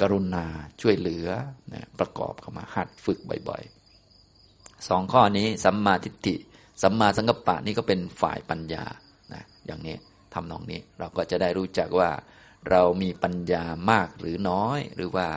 [0.01, 0.45] กรุณา
[0.81, 1.27] ช่วยเหลือ
[1.73, 3.19] นะประกอบเข้ามาหัดฝึก
[3.49, 6.35] บ่อยๆสองข้อนี้สัมมาทิฏฐิ
[6.83, 8.85] สัมมาสังกัปปะนี่ก็เป็นฝ่ายปัญญา
[9.33, 9.95] นะอย่างนี้
[10.33, 12.09] ทำนองนี้เราก็จะได้รู้จักว่า
[12.69, 15.27] เรามีปัญญามากหรือน้อย หรือว่า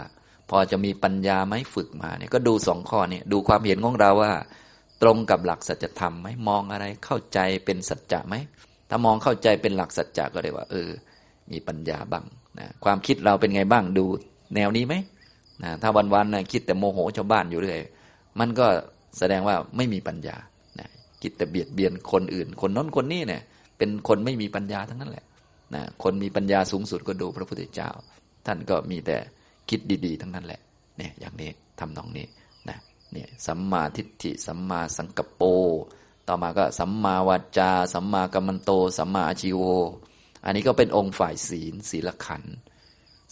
[0.51, 4.33] พอจะมีปัญญาไหมฝึกมาเนี่ยก็ดูสองข้อนี้ดูความเห็นของเราว่า
[5.03, 8.35] ตรงกับหลักสัจธรรมไหมมองอะไรเข้าใจเป็นสัจจะไหม
[8.91, 10.89] ถ้ามองเข้าใจเป็นหลักสัจจะก็เลยว่า เออ
[11.53, 12.25] มีปัญญาบ้าง
[12.59, 14.05] นะความคิดเราเป็นไงบ้างดู
[14.55, 14.95] แนวนี้ไหม
[15.62, 17.79] นะถ้าวันๆนะคิดแต่โมโหชาวบ้านอยู่เรื่อย
[18.41, 18.66] มันก็
[19.18, 20.37] แสดงว่าไม่มีปัญญา
[20.79, 20.89] นะ
[21.23, 23.43] คิดแต่เบียดเบียนคนอื่น คนน้นคนนี้เนี่ย
[23.79, 25.25] เป็นคนไม่มีปัญญาทั้งนั้นแหละ
[25.75, 27.91] นะคนมีปัญญาสูงสุดก็ดูพระพุทธเจ้า
[28.47, 29.18] ท่านก็มีแต่
[29.70, 30.61] คิดดีๆ ทั้งนั้นแหละ
[30.99, 31.51] เนี่ยอย่างนี้
[31.81, 32.27] ทำนองนี้
[32.68, 32.79] นะ
[33.12, 35.49] เนี่ยสัมมาทิฏฐิสัมมาสังกปร
[36.29, 39.62] ต่อมาก็สัมมาวาจา สัมมากัมมันโต สัมมาอาชิโว
[40.45, 42.43] อันนี้ก็เป็นองค์ฝ่ายศีลศีลขัน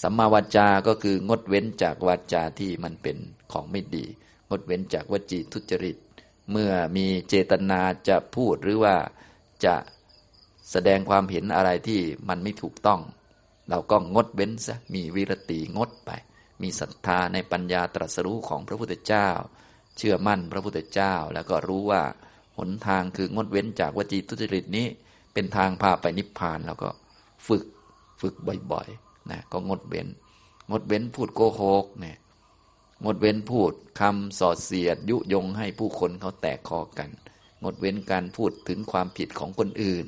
[0.03, 3.17] สัมมาวาจา ก็คืองดเว้นจากวาจาที่มันเป็น
[3.53, 4.05] ของไม่ดี
[4.51, 5.97] งดเว้นจากวจีทุจริต
[6.51, 8.97] เมื่อมีเจตนาจะพูดหรือว่า
[9.65, 9.75] จะ
[10.73, 13.01] แสดงความเห็นอะไรที่มันไม่ถูกต้อง
[13.71, 16.11] เราก็งดเว้นซะมีวิรติงดไป
[16.63, 19.29] มีศรัทธาในปัญญาตรัสรู้ของพระพุทธเจ้า
[19.97, 22.03] เชื่อมั่นพระพุทธเจ้า แล้วก็รู้ว่า
[22.59, 24.87] หนทางคืองดเว้นจากวจีทุจริตนี้
[25.35, 26.89] เป็นทางพาไปนิพพานแล้วก็
[27.47, 27.65] ฝึก
[28.21, 28.35] ฝึก
[28.73, 30.09] บ่อยๆนะก็งดเว้น
[30.71, 32.19] งดเว้นพูดโกหกเนี่ย
[33.05, 37.11] งดเว้นพูดคำสอดเสียดยุยงให้ผู้คนเขาแตกคอกัน
[37.63, 40.07] งดเว้นการพูดถึงความผิดของคนอื่น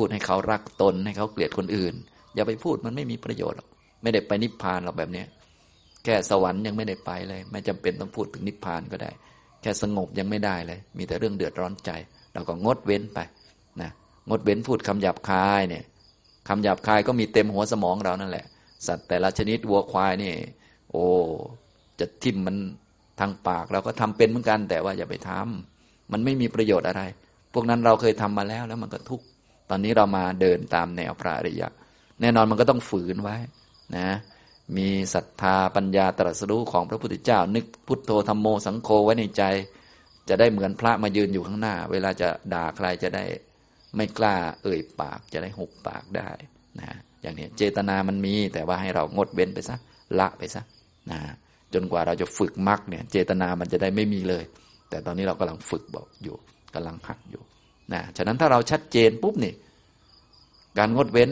[0.00, 1.94] พูดให้เขารักตนให้เขาเกลียดคนอื่น
[2.34, 3.68] อย่าไปพูดมันไม่มีประโยชน์หรอก
[4.02, 5.24] ไม่ได้ไปนิพพานหรอกแบบนี้
[6.04, 9.10] แค่สวรรค์ยังไม่ได้ไปเลย ไม่จำเป็นต้องพูดถึงนิพพานก็ได้
[9.62, 11.90] แค่สงบยังไม่ได้เลย มีแต่เรื่องเดือดร้อนใจ
[12.34, 13.18] เราก็งดเว้นไป
[13.80, 13.90] นะ
[14.28, 15.84] งดเว้นพูดคำหยาบคายเนี่ย
[16.48, 18.46] คำหยาบคายก็มีเต็มหัวสมองเรานั่นแหละ
[18.86, 20.32] สัตว์แต่ละชนิดวัวควายนี่
[20.90, 21.04] โอ้
[22.00, 22.56] จะทิ่มมัน
[23.20, 27.02] ทางปากเราก็ทำเป็นเหมือนกัน แต่ว่าอย่าไปทำมันไม่มีประโยชน์อะไร
[27.52, 29.24] พวกนั้นเราเคยทำมาแล้วแล้วมันก็ทุกข์
[29.70, 31.68] ตอนนี้เรามาเดินตามแนวพระอริยะ
[32.20, 33.36] แน่นอนมันก็ต้องฝืนไว้
[33.96, 34.08] นะ
[34.76, 39.42] มีศรัทธาปัญญาตรัสรู้ของพระพุทธเจ้า นึกพุทโธธรรมโมสังโฆไว้ในใจ
[40.28, 43.24] จะได้เหมือนพระมายืนอยู่ข้างหน้า เวลาจะด่าใครจะได้
[43.96, 46.30] ไม่กล้าเอ่ยปากจะได้หุบปากได้
[46.80, 46.90] นะ
[47.22, 49.76] อย่างนี้เจตนามันมีแต่ว่าให้เรางดเว้นไปซะ
[50.18, 50.62] ละไปซะ
[51.10, 51.20] นะ
[51.74, 54.44] จนกว่าเราจะฝึกมรรคเนี่ย เจตนามันจะได้ไม่มีเลย
[54.90, 56.36] แต่ตอนนี้เรากำลังฝึกบอกอยู่
[56.74, 57.42] กำลังหัดอยู่
[57.94, 59.54] นะฉะนั้นถ้าเราชัดเจนปุ๊บนี่
[60.78, 61.30] การงดเว้น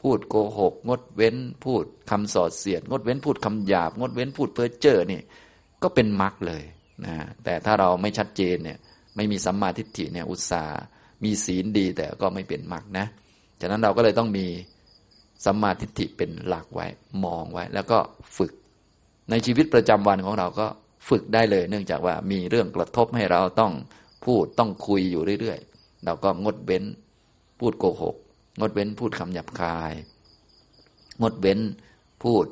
[0.00, 5.20] พูดโกหก งดเว้น พูดคำสอดเสียด งดเว้นพูดคำหยาบ งดเว้นพูดเพ้อเจ้อนี่
[5.82, 6.62] ก็เป็นมรรคเลย
[7.04, 7.14] นะ
[7.44, 8.78] แต่ถ้าเราไม่ชัดเจนเนี่ย
[9.16, 10.82] ไม่มีสัมมาทิฏฐิเนี่ยอุตสาห์
[11.24, 13.06] มีศีลดีแต่ก็ไม่เป็นมรรคนะ
[13.60, 14.46] ฉะนั้นเราก็เลยต้องมี
[15.44, 16.86] สัมมาทิฏฐิเป็นหลักไว้
[17.24, 17.98] มองไว้ แล้วก็
[18.36, 18.52] ฝึก
[19.30, 20.66] ในชีวิตประจำวันของเราก็
[21.08, 23.72] ฝึกได้เลย เนื่องจากว่ามีเรื่องกระทบให้เราต้อง
[24.24, 26.84] พูดต้องคุยอยู่เรื่อยๆ เราก็งดเว้น
[27.60, 28.16] พูดโกหก
[28.60, 29.92] งดเว้นพูดคำหยาบคาย
[31.22, 31.60] งดเว้น
[32.22, 32.46] พูด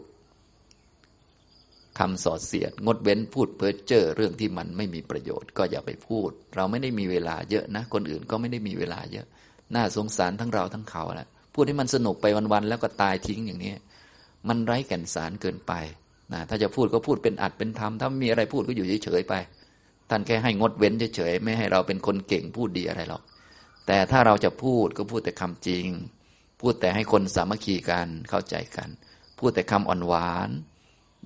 [1.99, 9.27] คำสอดเสียด งดเว้นพูดเพ้อเจ้อเรื่องที่มันไม่มีประโยชน์ ก็อย่าไปพูด เราไม่ได้มีเวลาเยอะนะ คนอื่นก็ไม่ได้มีเวลาเยอะ
[9.75, 13.75] น่าสงสารทั้งเราทั้งเขาแหละพูดให้มันสนุกไปวันๆแล้วก็ตายทิ้งอย่างนี้
[14.49, 15.73] มันไร้แก่นสารเกินไป
[16.33, 19.35] นะถ้าจะพูดก็พูดเป็นอัดเป็นธรรมถ้ามีอะไรพูดก็อยู่เฉยๆไป
[20.11, 23.23] ท่านแค่ให้งดเว้นเฉยๆไม่ให้เราเป็นคนเก่งพูดดีอะไรหรอก
[23.87, 25.87] แต่ถ้าเราจะพูดก็พูดแต่คำจริง
[26.61, 28.89] พูดแต่ให้คนสามัคคีกันเข้าใจกัน
[29.39, 30.51] พูดแต่คำอ่อนหวาน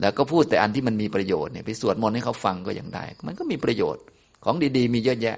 [0.01, 4.03] แล้วก็พูดแต่อันที่มันมีประโยชน์เนี่ยไปสวดมนต์ให้เขาฟังก็ยังได้ มันก็มีประโยชน์
[4.45, 5.37] ของดีๆ มีเยอะแยะ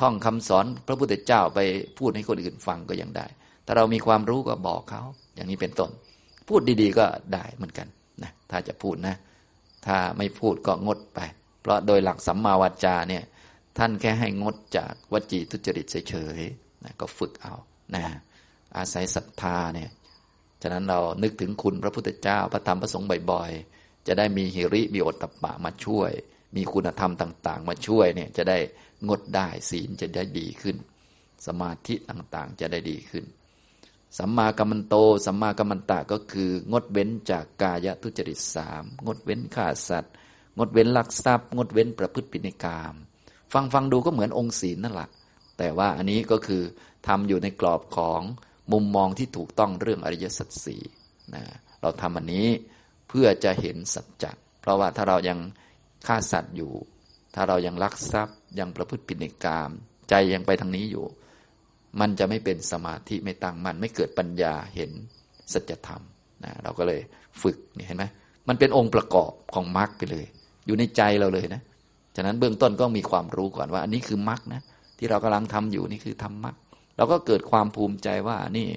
[0.00, 1.58] ท่องคำสอนพระพุทธเจ้าไป
[1.98, 3.26] พูดให้คนอื่นฟังก็ยังได้
[3.66, 5.02] ถ้าเรามีความรู้ก็บอกเขา
[5.34, 5.90] อย่างนี้เป็นต้น
[6.48, 7.86] พูดดีๆก็ได้เหมือนกัน
[8.22, 9.14] นะถ้าจะพูดนะ
[9.86, 11.20] ถ้าไม่พูดก็งดไป
[11.64, 13.24] เพราะโดยหลักสัมมาวาจาเนี่ย
[13.78, 17.54] ท่านแค่ให้งดจากวจีทุจริตเฉยๆนะก็ฝึกเอา
[17.94, 18.04] นะ
[18.76, 19.90] อาศัยศรัทธาเนี่ย
[20.62, 26.10] ฉะนั้นเรานึกถึงคุณพระพุทธเจ้าพระธรรมพระสงฆ์บ่อยๆ จะได้มีหิริมีโอตตะปะมาช่วย
[26.56, 28.58] มีคุณธรรมต่าง ๆ มาช่วยเนี่ยจะได้
[29.08, 30.76] งดได้ศีลจะได้ดีขึ้น
[31.46, 33.24] สมาธิต่างๆจะได้ดีขึ้น
[34.18, 34.94] สัมมากัมมันโต
[35.26, 40.14] สัมมากัมมันตะก็คืองดเว้นจากกายทุจริตสามงดเว้นฆ่าสัตว์
[40.58, 42.94] งดเว้นลักทรัพย์ งดเว้นประพฤติปิณกรรม
[43.52, 45.08] ฟังฟังดูก็เหมือนองค์ศีลนั่นแหละ
[45.58, 46.62] แต่ว่าอันนี้ก็คือ
[47.08, 48.20] ทำอยู่ในกรอบของ
[48.72, 50.82] มุมมองที่ถูกต้องเรื่องอริยสัจสี่
[51.34, 51.42] นะ
[51.80, 52.46] เราทำอันนี้
[53.08, 55.38] เพื่อจะเห็นสัจจะเพราะว่าถ้าเรายัง
[56.06, 56.72] ฆ่าสัตว์อยู่
[57.34, 59.70] ถ้าเรายังลักทรัพย์ ยังประพฤติปิณกรรม
[60.08, 61.04] ใจยังไปทางนี้อยู่
[62.00, 64.90] มันจะไม่เป็นสมาธิไม่ตั้งมันไม่เกิดปัญญาเห็น
[65.52, 66.02] สัจธรรม
[66.44, 67.00] นะเราก็เลย
[67.42, 68.04] ฝึกเห็นไหม
[68.48, 70.26] มันเป็นองค์ประกอบของมรรคไปเลย
[70.66, 71.62] อยู่ในใจเราเลยนะ
[72.16, 74.62] ฉะนั้นเบื้องต้นก็มีความรู้ก่อนว่า อันนี้คือมรรคนะ
[74.98, 76.56] ที่เรากำลังทำอยู่นี่คือทำมรรค
[76.96, 78.68] เราก็เกิดความภูมิใจว่านี่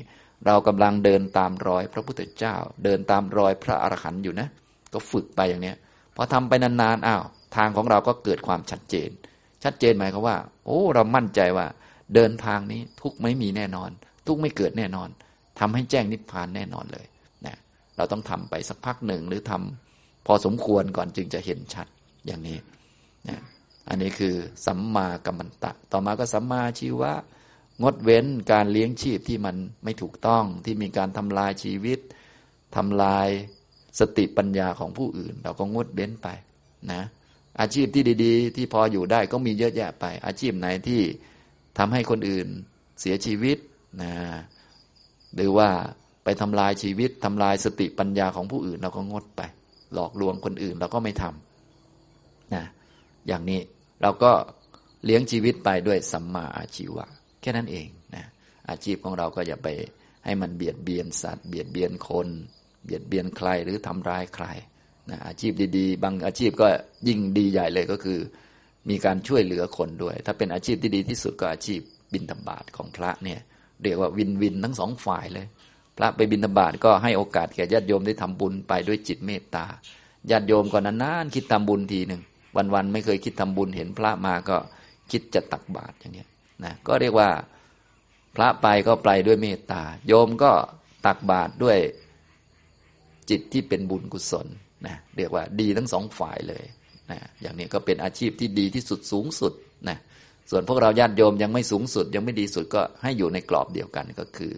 [0.45, 4.47] เรากำลังเดินตามรอยพระพุทธเจ้า เดินตามรอยพระอรหันต์อยู่นะ
[4.93, 5.77] ก็ฝึกไปอย่างเนี้ย
[6.15, 7.23] พอทำไปนานๆอ้าว
[7.55, 9.09] ทางของเราก็เกิดความชัดเจน
[9.63, 11.67] ชัดเจนหมายความว่า โอ้ เรามั่นใจว่า
[12.15, 13.89] เดินทางนี้ทุกไม่มีแน่นอน
[14.27, 15.09] ทุกไม่เกิดแน่นอน
[15.59, 17.05] ทำให้แจ้งนิพพานแน่นอนเลย
[17.45, 17.55] นะ
[17.97, 19.86] เราต้องทำไปสักพักหนึ่งหรือทำ
[20.27, 21.87] พอสมควรก่อนจึงจะเห็นชัด
[22.25, 22.57] อย่างนี้
[23.27, 23.39] นะ
[23.89, 27.13] อันนี้คือสัมมากัมมันตะ ต่อมาก็สัมมาชีวะ
[27.83, 31.99] งดเว้นการเลี้ยงชีพที่มันไม่ถูกต้องที่มีการทำลายชีวิต
[32.75, 33.27] ทำลาย
[33.99, 36.27] สติปัญญาของผู้อื่น เราก็งดเว้นไป
[36.91, 37.01] นะ
[37.59, 41.01] อาชีพที่ดี ๆ ที่พออยู่ได้ก็มีเยอะแยะไป อาชีพไหนที่
[41.77, 42.47] ทำให้คนอื่น
[42.99, 43.57] เสียชีวิต
[44.01, 44.11] นะ
[45.35, 45.69] หรือว่า
[46.23, 49.41] ไปทำลายชีวิตทำลายสติปัญญาของผู้อื่นเราก็งดไป
[49.93, 52.63] หลอกลวงคนอื่นเราก็ไม่ทำนะ
[53.27, 53.59] อย่างนี้
[54.01, 54.31] เราก็
[55.05, 57.05] เลี้ยงชีวิตไปด้วยสัมมาอาชีวะ
[57.41, 58.25] แค่นั้นเองนะ
[58.69, 59.67] อาชีพของเราก็อย่าไป
[60.25, 62.27] ให้มันเบียดเบียนสัตว์ เบียดเบียนคน
[62.83, 64.45] เบียดเบียนใครหรือทำร้ายใคร
[65.09, 66.67] นะอาชีพดีๆ บางอาชีพก็
[67.07, 68.19] ยิ่งดีใหญ่เลยก็คือ
[68.89, 71.79] มีการช่วยเหลือคนด้วย ถ้าเป็นอาชีพที่ดีที่สุดก็อาชีพ
[72.13, 73.39] บินธบาตของพระเนี่ย
[73.83, 75.45] เรียกว่าวินวินทั้งสองฝ่ายเลย
[75.97, 79.65] พระไปบิณฑบาตก็ให้โอกาสแก่ญาติโยมได้ทำบุญไปด้วยจิตเมตตา
[80.31, 82.21] ญาติโยมก่อนนานๆคิดทำบุญทีหนึ่ง
[82.73, 84.57] วันๆไม่เคยคิดทำบุญเห็นพระมาก็
[85.11, 86.29] คิดจะตักบาตรอย่างเงี้ย
[86.63, 87.29] นะก็เรียกว่า
[88.35, 90.51] พระไปก็ไปด้วยเมตตา โยมก็
[91.05, 91.77] ตักบาตรด้วย
[93.29, 94.47] จิตที่เป็นบุญกุศล
[94.87, 96.65] นะเรียกว่าดีทั้งสองฝ่ายเลย
[97.11, 99.53] นะอย่างนี้ก็เป็นอาชีพที่ดีที่สุดสูงสุด
[99.89, 99.97] นะ
[100.51, 104.53] ส่วนพวกเราญาติโยมยังไม่สูงสุด ยังไม่ดีสุดก็ให้อยู่ในกรอบเดียวกันก็คือ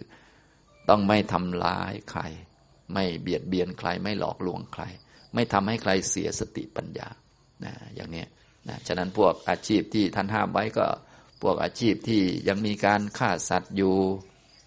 [0.90, 2.22] ต้องไม่ทำร้ายใคร
[2.94, 4.82] ไม่เบียดเบียนใคร ไม่หลอกลวงใคร
[5.34, 7.08] ไม่ทำให้ใครเสียสติปัญญา
[7.64, 8.24] นะอย่างนี้
[8.68, 10.86] นะฉะนั้นพวกอาชีพที่ท่านห้ามไว้ก็
[11.42, 13.96] พวกอาชีพที่ยังมีการฆ่าสัตว์อยู่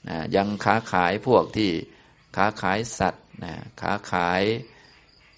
[0.09, 1.71] นะยังค้าขายพวกที่
[2.37, 4.41] ค้าขายสัตว์นะค้าขาย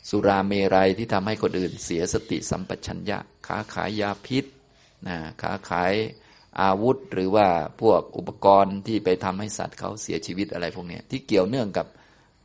[0.10, 4.46] สุราเมรัยที่ทำให้คนอื่นเสียสติสัมปชัญญะ ค้าขายยาพิษ
[5.08, 5.94] นะค้าขาย
[6.62, 7.48] อาวุธหรือว่า
[7.82, 11.88] พวกอุปกรณ์ที่ไปทำให้สัตว์เขาเสียชีวิตอะไรพวกนี้ที่เกี่ยวเนื่องกับ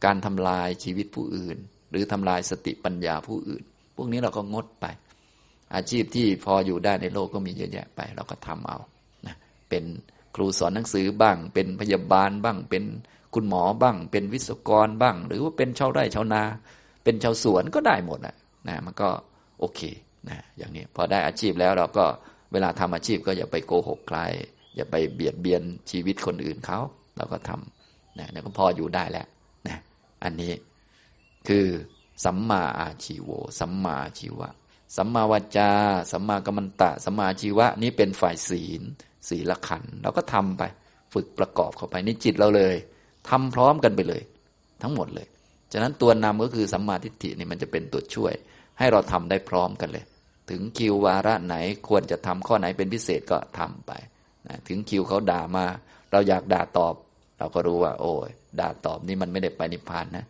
[0.05, 1.59] การทำลายชีวิตผู้อื่น
[1.91, 3.63] หรือทำลายสติปัญญาผู้อื่น
[3.97, 4.87] พวกนี้เราก็งดไป
[5.75, 8.79] อาชีพที่พออยู่ได้ในโลกก็มีเยอะแยะไป เราก็ทำเอา
[9.27, 9.37] นะ
[9.69, 9.85] เป็น
[10.35, 12.85] ครูสอนหนังสือบ้าง เป็นพยาบาลบ้าง เป็น
[13.35, 16.43] คุณหมอบ้าง เป็นวิศวกรบ้าง หรือว่าเป็นชาวไร่ชาวนา
[17.05, 18.37] เป็นชาวสวนก็ได้หมดนะ
[18.69, 19.09] นะมันก็
[19.59, 19.81] โอเค
[20.29, 22.05] นะอย่างนี้พอได้อาชีพแล้วเราก็
[22.53, 24.19] เวลาทำอาชีพก็อย่าไปโกหกใคร
[24.77, 26.79] อย่าไปเบียดเบียนชีวิตคนอื่นเขา
[27.17, 29.27] เราก็ทำนะแล้วก็พออยู่ได้แล้ว
[29.69, 29.79] นะ
[30.25, 30.53] อันนี้
[31.49, 31.67] คือ
[32.25, 33.31] สัมมาอาชีโว
[33.61, 34.49] สัมมาชีวะ
[34.97, 35.71] สัมมาวาจา
[36.13, 38.83] สัมมากัมมันตะ สัมมาชีวะ นี้เป็นฝ่ายศีล
[39.29, 40.63] ศีลขันเราก็ทำไป
[41.15, 42.75] ฝึกประกอบเข้าไปนี่จิตเราเลย
[43.29, 44.23] ทำพร้อมกันไปเลย
[44.83, 45.27] ทั้งหมดเลย
[45.73, 48.35] ฉะนั้นตัวนำก็คือสัมมาทิฏฐินี่มันจะเป็นตัวช่วย
[48.79, 50.05] ให้เราทำได้พร้อมกันเลย
[50.51, 51.57] ถึงคิววาระไหน
[51.89, 53.93] ควรจะทำข้อไหนเป็นพิเศษก็ทำไป
[54.47, 55.65] นะถึงคิวเขาด่ามา
[56.13, 56.95] เราอยากด่าตอบ
[57.39, 58.31] เราก็รู้ว่า โอ้ย
[58.61, 60.27] ด่าตอบนี่มันไม่ได้ไปนิพพานนะ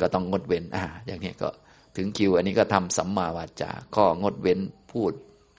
[0.00, 1.48] ก็ต้องงดเว้นอ่าอย่างนี้ก็
[1.96, 4.60] ถึงคิวอันนี้ก็ทำสัมมาวาจาข้องดเว้น
[4.92, 5.12] พูด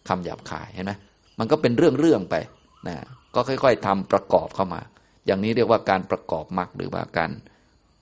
[0.08, 0.92] คำหยาบคายเห็นไหม
[1.40, 2.36] มันก็เป็นเรื่องเรื่องไป
[2.88, 2.96] นะ
[3.36, 4.82] ก็ค่อย ๆทำประกอบเข้ามา
[5.26, 7.32] อย่างนี้เรียกว่าการประกอบมรรคหรือว่าการ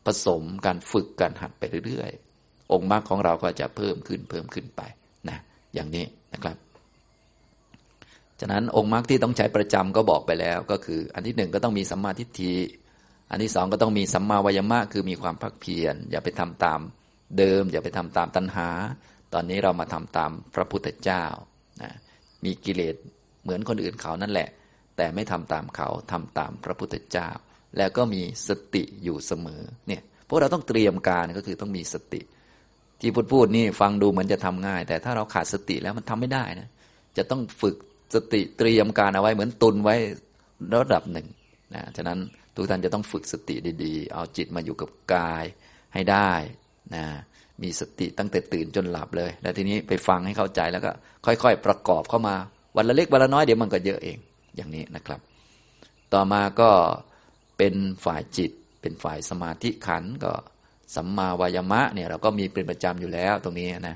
[0.05, 4.81] ผสมการฝึกการหัดไปเรื่อยๆ องค์มรรคของเราก็จะเพิ่มขึ้นเพิ่มขึ้นไป
[5.77, 6.57] อย่างนี้นะครับ
[8.39, 12.55] ฉะนั้นองค์มรรคที่ต้องใช้ประจำก็บอกไปแล้วก็คือ อันที่หนึ่งก็ต้องมีสัมมาทิฏฐิ
[13.31, 16.79] อันที่สองก็ต้องมีสัมมาวายมะคือมีความพักเพียรอย่าไปทำตาม
[17.37, 18.69] เดิม อย่าไปทำตามตัณหา
[19.33, 21.23] ตอนนี้เรามาทำตามพระพุทธเจ้า
[21.81, 21.91] นะ
[22.45, 22.95] มีกิเลส
[23.43, 24.49] เหมือนคนอื่นเขานั่นแหละ
[24.97, 27.29] แต่ไม่ทำตามเขาทำตามพระพุทธเจ้า
[27.77, 32.21] แล้วก็มีสติอยู่เสมอเนี่ยพวกเราต้องเตรียมการก็คือต้องมีสติ
[33.01, 36.69] ที่พูดพูดนี่ฟังดูเหมือนจะทำง่าย แต่ถ้าเราขาดสติแล้วมันทำไม่ได้นะ
[37.17, 37.75] จะต้องฝึก
[38.15, 39.95] สติเตรียมการเอาไว้เหมือนตุนไว้
[40.73, 41.27] ระดับหนึ่ง
[41.73, 42.19] นะฉะนั้น
[42.55, 45.45] ทุกท่านจะต้องฝึกสติดีๆ เอาจิตมาอยู่กับกาย
[45.93, 46.31] ให้ได้
[46.95, 47.05] นะ
[47.63, 50.91] มีสติตั้งแต่ตื่นจนหลับเลย แล้วทีนี้ไปฟังให้เข้าใจแล้วก็
[51.25, 52.35] ค่อยๆ ประกอบเข้ามา
[52.77, 54.17] วันละเล็กวันละน้อยเดี๋ยวมันก็เยอะเอง
[54.55, 55.19] อย่างนี้นะครับ
[56.13, 56.69] ต่อมาก็
[57.57, 57.75] เป็น
[58.05, 60.31] ฝ่ายจิต เป็นฝ่ายสมาธิขันก็
[60.95, 63.95] สัมมาวายมะเนี่ยเราก็มีเป็นประจำอยู่แล้วตรงนี้นะ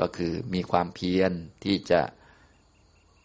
[0.00, 1.32] ก็คือมีความเพียร
[1.64, 2.00] ที่จะ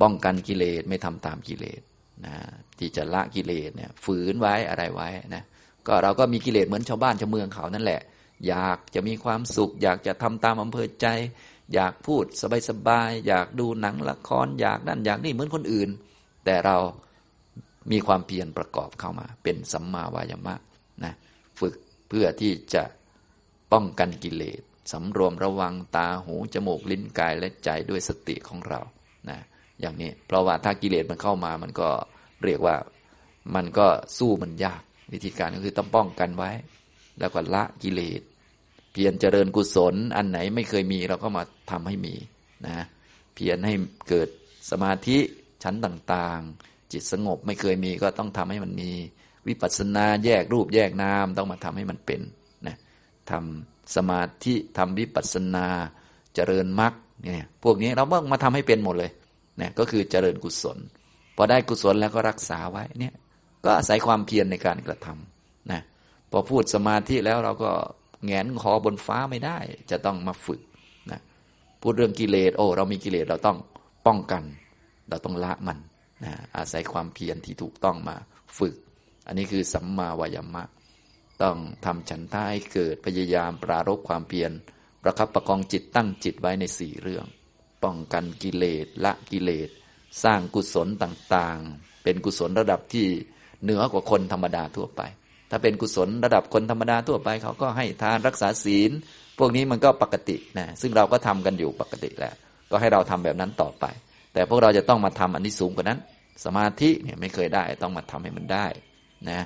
[0.01, 1.81] ป้องกันกิเลสไม่ทำตามกิเลส
[2.25, 2.35] นะ
[2.79, 5.43] ที่จะละกิเลสเนี่ยฝืนไว้อะไรไว้นะ
[5.87, 8.01] ก็เราก็มีกิเลสเหมือนชาวบ้านชาวเมืองเขานั่นแหละ
[8.47, 11.07] อยากจะมีความสุข อยากจะทำตามอำเภอใจ
[11.73, 12.25] อยากพูด
[12.69, 15.89] สบายๆอยากดูหนังละครอยากนั่นอยากนี่เหมือนคนอื่น
[16.45, 16.77] แต่เรา
[17.91, 20.55] มีความเพียรประกอบเข้ามา เป็นสัมมาวายมะ
[21.03, 21.13] นะ
[21.59, 21.75] ฝึก
[22.09, 22.83] เพื่อที่จะ
[23.73, 24.61] ป้องกันกิเลส
[24.91, 28.81] สำรวมระวังตาหูจมูกลิ้นกายและใจด้วยสติของเรา
[29.29, 29.39] นะ
[29.79, 31.89] อย่างนี้เพราะว่าถ้ากิเลสมันเข้ามามันก็
[32.43, 32.75] เรียกว่า
[33.55, 34.81] มันก็สู้มันยาก
[35.13, 36.51] วิธีการก็คือต้องป้องกันไว้
[37.19, 38.21] แล้วก็ละกิเลส
[38.91, 42.15] เพียรเจริญกุศล อันไหนไม่เคยมีเราก็มาทำให้มี
[42.67, 42.85] นะ
[43.35, 43.73] เพียรให้
[44.09, 44.29] เกิด
[44.71, 45.17] สมาธิ
[45.63, 48.91] ชั้นต่างๆ จิตสงบไม่เคยมีก็ต้องทำให้มันมี
[49.47, 52.21] วิปัสสนาแยกรูปแยกนามต้องมาทำให้มันเป็น
[53.31, 55.67] ทำสมาธิทำวิปัสสนา
[56.35, 59.11] เจริญมรรคเนี่ยพวกนี้เราเมื่อมาทำให้เป็นหมดเลย
[59.57, 60.77] เนี่ยก็คือเจริญกุศล
[61.35, 63.13] พอได้กุศลแล้วก็รักษาไว้เนี่ย
[63.63, 65.81] ก็อาศัยความเพียรในการกระทำนะ
[66.31, 67.71] พอพูดสมาธิแล้วเราก็
[68.25, 69.57] แงนคอบนฟ้าไม่ได้
[69.91, 70.61] จะต้องมาฝึก
[71.11, 71.19] นะ
[71.81, 73.57] พูดเรื่องกิเลสโอ้เรามีกิเลสเราต้อง
[74.07, 74.43] ป้องกัน
[75.09, 75.77] เราต้องละมัน
[76.23, 78.15] นะอาศัยความเพียรที่ถูกต้องมา
[78.57, 78.75] ฝึก
[79.27, 80.63] อันนี้คือสัมมาวายามะ
[81.43, 84.51] ต้องทำฉันท่าให้เกิดพยายามปรารบความเพียร
[85.03, 87.25] ประคับประคองจิตตั้งจิตไว้ในสี่เรื่อง
[87.83, 89.69] ป้องกันกิเลสละกิเลส
[90.23, 93.07] สร้างกุศลต่างๆ เป็นกุศลระดับที่
[93.63, 95.01] เหนือกว่าคนธรรมดาทั่วไป
[95.49, 98.91] ถ้าเป็นกุศลระดับคนธรรมดาทั่วไป เขาก็ให้ทานรักษาศีล
[99.39, 102.33] พวกนี้มันก็ปกตินะซึ่งเราก็ทำกันอยู่ปกติแหละ
[102.71, 103.85] ก็ให้เราทำแบบนั้นต่อไป
[104.33, 105.99] แต่พวกเราจะต้องมาทำอันนี้สูงกว่านั้น
[106.45, 108.67] สมาธิเนี่ยไม่เคยได้ต้องมาทำให้มันได้
[109.29, 109.41] นะ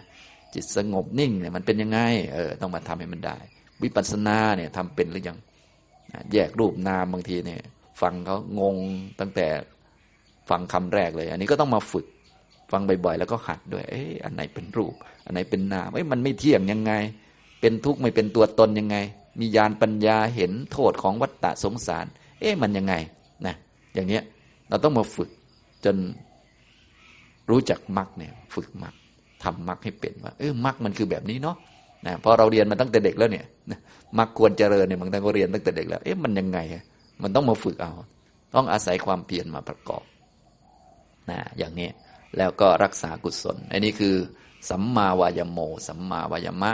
[0.56, 2.00] จิตสงบนิ่งเนี่ยมันเป็นยังไง
[2.34, 3.38] เออต้องมาทำให้มันได้
[3.84, 5.38] วิปัสสนาเนี่ยทำเป็นหรือยัง
[6.34, 7.62] แยกรูปนามบางทีเนี่ย
[8.02, 8.76] ฟังเขางง
[9.20, 9.48] ตั้งแต่
[10.50, 12.06] ฟังคำแรกเลย อันนี้ก็ต้องมาฝึก
[12.72, 14.94] ฟังบ่อยๆ แล้วก็หัดด้วย เอ๊ะอันไหนเป็นรูป
[15.26, 16.94] อันไหนเป็นนามเอ้ยมันไม่เที่ยงยังไง
[17.62, 18.98] เป็นทุกข์ไม่เป็นตัวตนยังไง
[19.40, 22.06] มีญาณปัญญาเห็นโทษของวัฏฏะสงสาร
[22.40, 22.94] เอ๊ะมันยังไง
[23.46, 23.56] นะ
[23.94, 24.24] อย่างเนี้ย
[24.70, 25.30] เราต้องมาฝึก
[25.86, 25.96] จน
[27.50, 28.96] รู้จักมรรคเนี่ย ฝึกมรรค
[29.46, 31.58] ทำมรรคให้เป็นว่าเออมรรคมันคือแบบนี้เนาะ
[32.06, 33.46] นะพอเราเรียนมาตั้งแต่เด็กแล้วเนี่ย
[34.18, 36.60] มรรคควรเจริญเนี่ยบางท่านก็เรียนตั้งแต่เด็กแล้วเอ๊ะมันยังไง
[37.22, 37.94] มันต้องมาฝึกเอา
[38.56, 40.04] ต้องอาศัยความเพียรมาประกอบ
[41.30, 41.90] นะอย่างนี้
[42.38, 44.16] แล้วก็รักษากุศล อันนี้คือ
[44.70, 46.72] สัมมาวายโม สัมมาวายมะ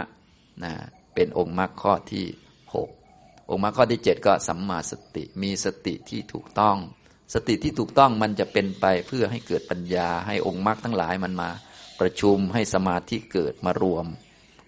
[0.64, 0.72] นะ
[1.16, 2.26] เป็นองค์มรรคข้อที่
[2.76, 2.90] หก
[3.50, 6.78] องค์มรรคข้อที่เจ็ดก็สัมมาสติ มีสติที่ถูกต้อง
[7.34, 11.50] สติที่ถูกต้องมันจะเป็นไปเพื่อให้เกิดปัญญาให้องค์มรรคทั้งหลายมันมา
[12.02, 14.06] ประชุมให้สมาธิเกิดมารวม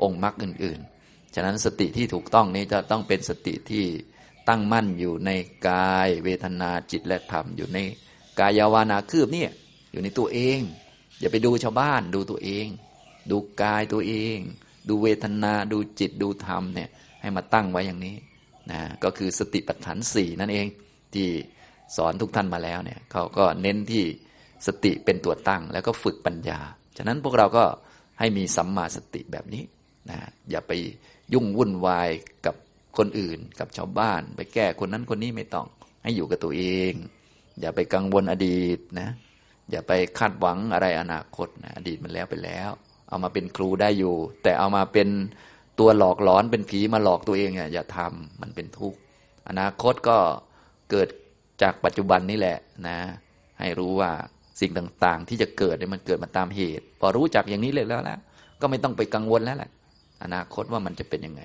[0.04, 3.86] องค์มรรคอื่น ๆ ฉะนั้นสติที่ถูกต้องนี้จะต้องเป็นสติที่
[4.50, 5.32] ตั้งมั่นอยู่ใน
[5.70, 7.80] กายเวทนาจิตและธรรมอยู่ใน
[8.40, 9.52] กายวานาคืบเนี่ย
[9.92, 10.60] อยู่ในตัวเอง
[11.20, 12.68] อย่าไปดูชาวบ้านดูตัวเอง
[13.32, 14.38] ดูกายตัวเอง
[14.90, 16.90] ดูเวทนาดูจิตดูธรรมเนี่ย
[17.22, 18.16] ให้มาตั้งไว้อย่างนี้
[18.72, 20.68] นะก็คือสติปัฏฐานสี่นั่นเอง
[21.14, 21.28] ที่
[21.96, 24.04] สอนทุกท่านมาแล้วเนี่ยเขาก็เน้นที่
[24.68, 26.62] สติเป็นตัวตั้งแล้วก็ฝึกปัญญา
[26.98, 27.66] ฉะนั้นพวกเราก็
[28.20, 29.64] ให้มีสัมมาสติแบบนี้
[30.10, 30.20] นะ
[30.50, 30.72] อย่าไป
[31.34, 32.10] ยุ่งวุ่นวาย
[32.46, 32.56] กับ
[32.98, 35.68] คนอื่น กับชาวบ้าน ไปแก้คนนั้นคนนี้ไม่ต้อง
[36.04, 36.94] ให้อยู่กับตัวเอง
[37.60, 39.10] อย่าไปกังวลอดีตนะ
[39.72, 42.70] อย่าไปคาดหวังอะไรอนาคตนะอดีตมันแล้วไปแล้ว
[43.10, 45.10] เอามาเป็นครูได้อยู่ แต่เอามาเป็น
[45.80, 48.98] ตัวหลอกหลอนเป็นผีมาหลอกตัวเองอะอย่าทำมันเป็นทุกข์
[49.50, 50.18] อนาคตก็
[50.90, 51.10] เกิด
[51.62, 53.00] จากปัจจุบันนี่แหละนะ
[53.60, 54.12] ให้รู้ว่า
[54.64, 54.72] สิ่ง
[55.06, 58.20] ต่าง ๆ ที่จะเกิดเนี่ยมันเกิดมาตามเหตุ พอรู้จักอย่างนี้เลยแล้วล้ว
[58.62, 59.70] ก็ไม่ต้องไปกังวลแล้วแหละ
[60.24, 61.42] อนาคตว่ามันจะเป็นยังไง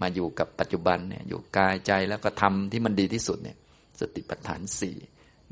[0.00, 3.56] มาอยู่กับปัจจุบันเนี่ยอยู่กายใจแล้วก็ทำที่มันดีที่สุดเนี่ย
[4.00, 4.96] สติปัฏฐานสี่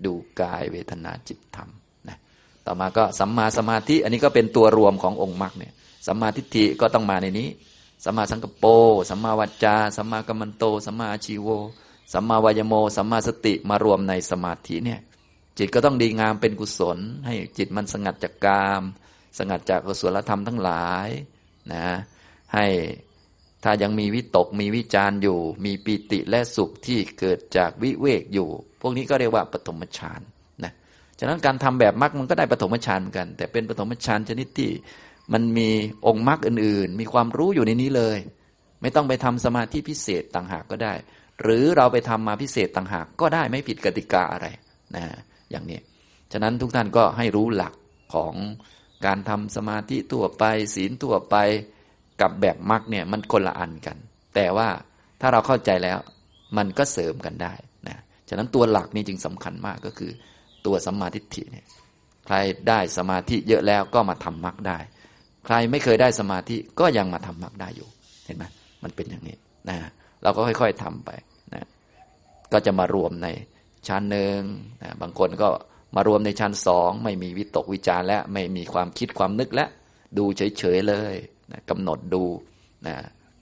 [0.05, 1.69] ดูกายเวทนาจิตธรรม
[2.09, 2.19] นะ
[2.67, 5.73] ต่อมาก็สัมมาสมาธิอันนี้ก็เป็นตัวรวมขององค์มรรคเนี่ย
[6.07, 7.49] สัมมาทิฏฐิก็ต้องมาในนี้
[8.05, 8.71] สัมมาสังกปร
[9.11, 11.49] สัมมาวาจาสัมมากัมมันโตสัมมาอาชีโว
[12.13, 15.01] สัมมาวายโมสัมมาสติมารวมในสมาธิเนี่ย
[15.59, 18.83] จิตก็ต้องดีงามเป็นกุศล ให้จิตมันสงัดจากกาม
[19.39, 21.09] สงัดจากกุศลธรรมทั้งหลาย
[21.73, 21.87] นะ
[22.55, 22.67] ให้
[23.65, 28.49] ถ้ายังมีวิตกมีวิจารอยู่ มีปีติและสุขที่เกิดจากวิเวกอยู่
[28.81, 30.21] พวกนี้ก็เรียกว่าปฐมฌาน
[30.65, 30.73] นะ
[31.19, 34.71] ฉะนั้นการทำแบบมรรคมันก็ได้ปฐมฌานเหมือนกัน แต่เป็นปฐมฌานชนิดที่
[35.33, 35.69] มันมี
[36.07, 38.19] องค์มรรคอื่น ๆ มีความรู้อยู่ในนี้เลย
[38.83, 40.95] ไม่ต้องไปทำสมาธิพิเศษต่างหากก็ได้
[41.43, 44.47] หรือเราไปทำมาพิเศษต่างหากก็ได้ไม่ผิดกติกาอะไร
[44.97, 45.05] นะ
[45.51, 45.81] อย่างนี้
[46.33, 47.75] ฉะนั้นทุกท่านก็ให้รู้หลัก
[48.15, 48.35] ของ
[49.07, 50.45] การทำสมาธิทั่วไป
[50.75, 51.37] ศีลทั่วไป
[52.21, 53.97] กับแบบมรรคเนี่ยมันคนละอันกัน
[54.35, 54.69] แต่ว่า
[55.21, 55.99] ถ้าเราเข้าใจแล้ว
[56.57, 57.55] มันก็เสริมกันได้
[57.89, 57.97] นะ
[58.29, 60.11] ฉะนั้นตัวหลักนี่จึงสำคัญมากก็คือ
[60.67, 61.67] ตัวสัมมาทิฏฐิเนี่ย
[62.27, 62.37] ใคร
[62.69, 64.79] ได้สมาธิเยอะแล้วก็มาทำมรรคได้
[65.47, 67.89] ใครไม่เคยได้สมาธิก็ยังมาทำมรรคได้อยู่
[68.25, 68.45] เห็นไหม
[68.83, 69.37] มันเป็นอย่างนี้
[69.69, 69.77] นะ
[70.23, 71.11] เราก็ค่อย ๆทำไป
[71.55, 71.67] นะ
[72.53, 73.29] ก็จะมารวมใน
[73.87, 74.41] ชั้นหนึ่ง
[74.83, 75.49] นะบางคนก็
[75.95, 79.67] มารวมในชั้นสองไม่มีวิตกวิจารและไม่มีความคิดความนึกและ
[80.19, 81.15] ดูเฉยๆเลย
[81.53, 82.25] นะกำหนดดู
[82.87, 82.97] นะ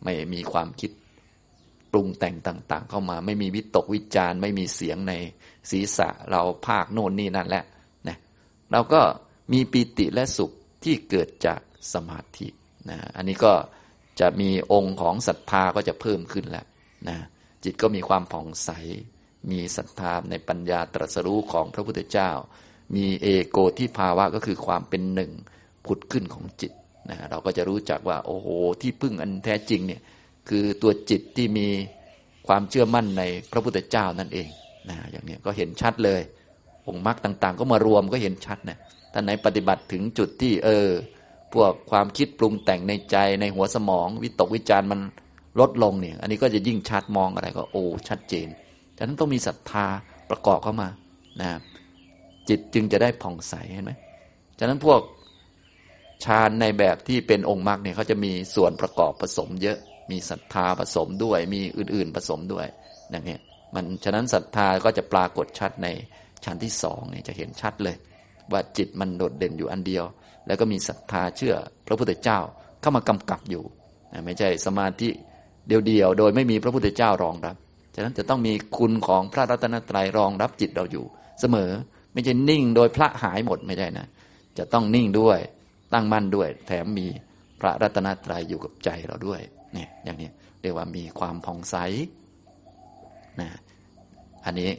[0.05, 0.91] ไม่มีความคิด
[1.93, 5.13] ปรุงแต่งต่าง ๆ เข้ามา ไม่มีวิตกวิจารไม่มีเสียงใน
[5.71, 7.65] ศีรษะเราภาคโน่นนี่นั่นแหละ
[8.09, 8.17] นะ
[8.73, 9.01] เราก็
[9.53, 10.51] มีปีติและสุข
[10.85, 11.61] ที่เกิดจาก
[11.93, 12.49] สมาธิ
[12.91, 13.53] นะอันนี้ก็
[14.21, 16.67] จะมีองค์ของศรัทธาก็จะเพิ่มขึ้นแล้ว
[17.09, 17.17] นะ
[17.65, 18.71] จิตก็มีความผ่องใส
[19.51, 22.31] มีศรัทธาในปัญญาตรัสรู้ของพระพุทธเจ้า
[22.97, 25.31] มีเอโกที่ภาวะก็คือความเป็นหนึ่ง
[25.87, 26.73] ผุดขึ้นของจิต
[27.11, 28.47] นะเราก็จะรู้จักว่าโอ้โห
[28.81, 30.01] ที่พึ่งอันแท้จริงเนี่ย
[30.49, 31.69] คือตัวจิตที่มี
[32.47, 33.23] ความเชื่อมั่นใน
[33.53, 34.49] พระพุทธเจ้านั่นเอง
[34.89, 36.21] นะอย่างนี้ก็เห็นชัดเลย
[36.89, 38.79] องค์มรรคต่างๆ ก็มารวมก็เห็นชัดนะ
[39.13, 40.89] ท่านไหนปฏิบัติถึงจุดที่เออ
[41.55, 45.01] พวกความคิดปรุงแต่งในใจในหัวสมอง วิตกวิจารมัน
[45.61, 48.49] ลดลงเนี่ย อันนี้ก็จะยิ่งชัดมองอะไรก็โอ้ชัดเจน
[48.99, 49.87] ฉะนั้นต้องมีศรัทธา
[50.31, 50.89] ประกอบเข้ามา
[51.41, 51.51] นะ
[52.49, 53.93] จิตจึงจะได้ผ่องใสเห็นไหม
[54.59, 55.01] ฉะนั้นพวก
[56.25, 59.79] ฌานในแบบที่เป็นองค์มรรคเนี่ยเขาจะมีส่วนประกอบผสมเยอะ
[60.11, 62.67] มีศรัทธาผสมด้วย มีอื่น ๆผสมด้วย
[63.11, 63.37] อย่างนี้
[63.75, 65.89] มันฉะนั้นศรัทธาก็จะปรากฏชัดใน
[66.45, 67.97] ชั้นที่สองเนี่ยจะเห็นชัดเลย
[68.53, 70.05] ว่าจิตมันโดดเด่นอยู่อันเดียว
[70.47, 71.55] แล้วก็มีศรัทธาเชื่อ
[71.87, 72.39] พระพุทธเจ้า
[72.81, 73.65] เข้ามากำกับอยู่
[74.25, 75.09] ไม่ใช่สมาธิ
[75.69, 77.57] เดียวๆโดยไม่มีพระพุทธเจ้ารองรับ
[77.97, 81.05] ฉะนั้นจะต้องมีคุณของพระรัตนตรัยรองรับจิตเราอยู่
[81.41, 81.71] เสมอ
[82.13, 84.07] ไม่ใช่นิ่งโดยพระหายหมดไม่ใช่นะ
[84.59, 85.39] จะต้องนิ่งด้วย
[85.93, 87.07] ตั้งมั่นด้วย แถมมี
[87.61, 89.41] พระรัตนตรัยอยู่กับใจเราด้วย
[89.75, 90.31] เนี่ยอย่างนี้
[90.61, 91.77] เรียกว่ามีความผ่องใส
[93.41, 93.51] นะ
[94.45, 94.71] อันนี้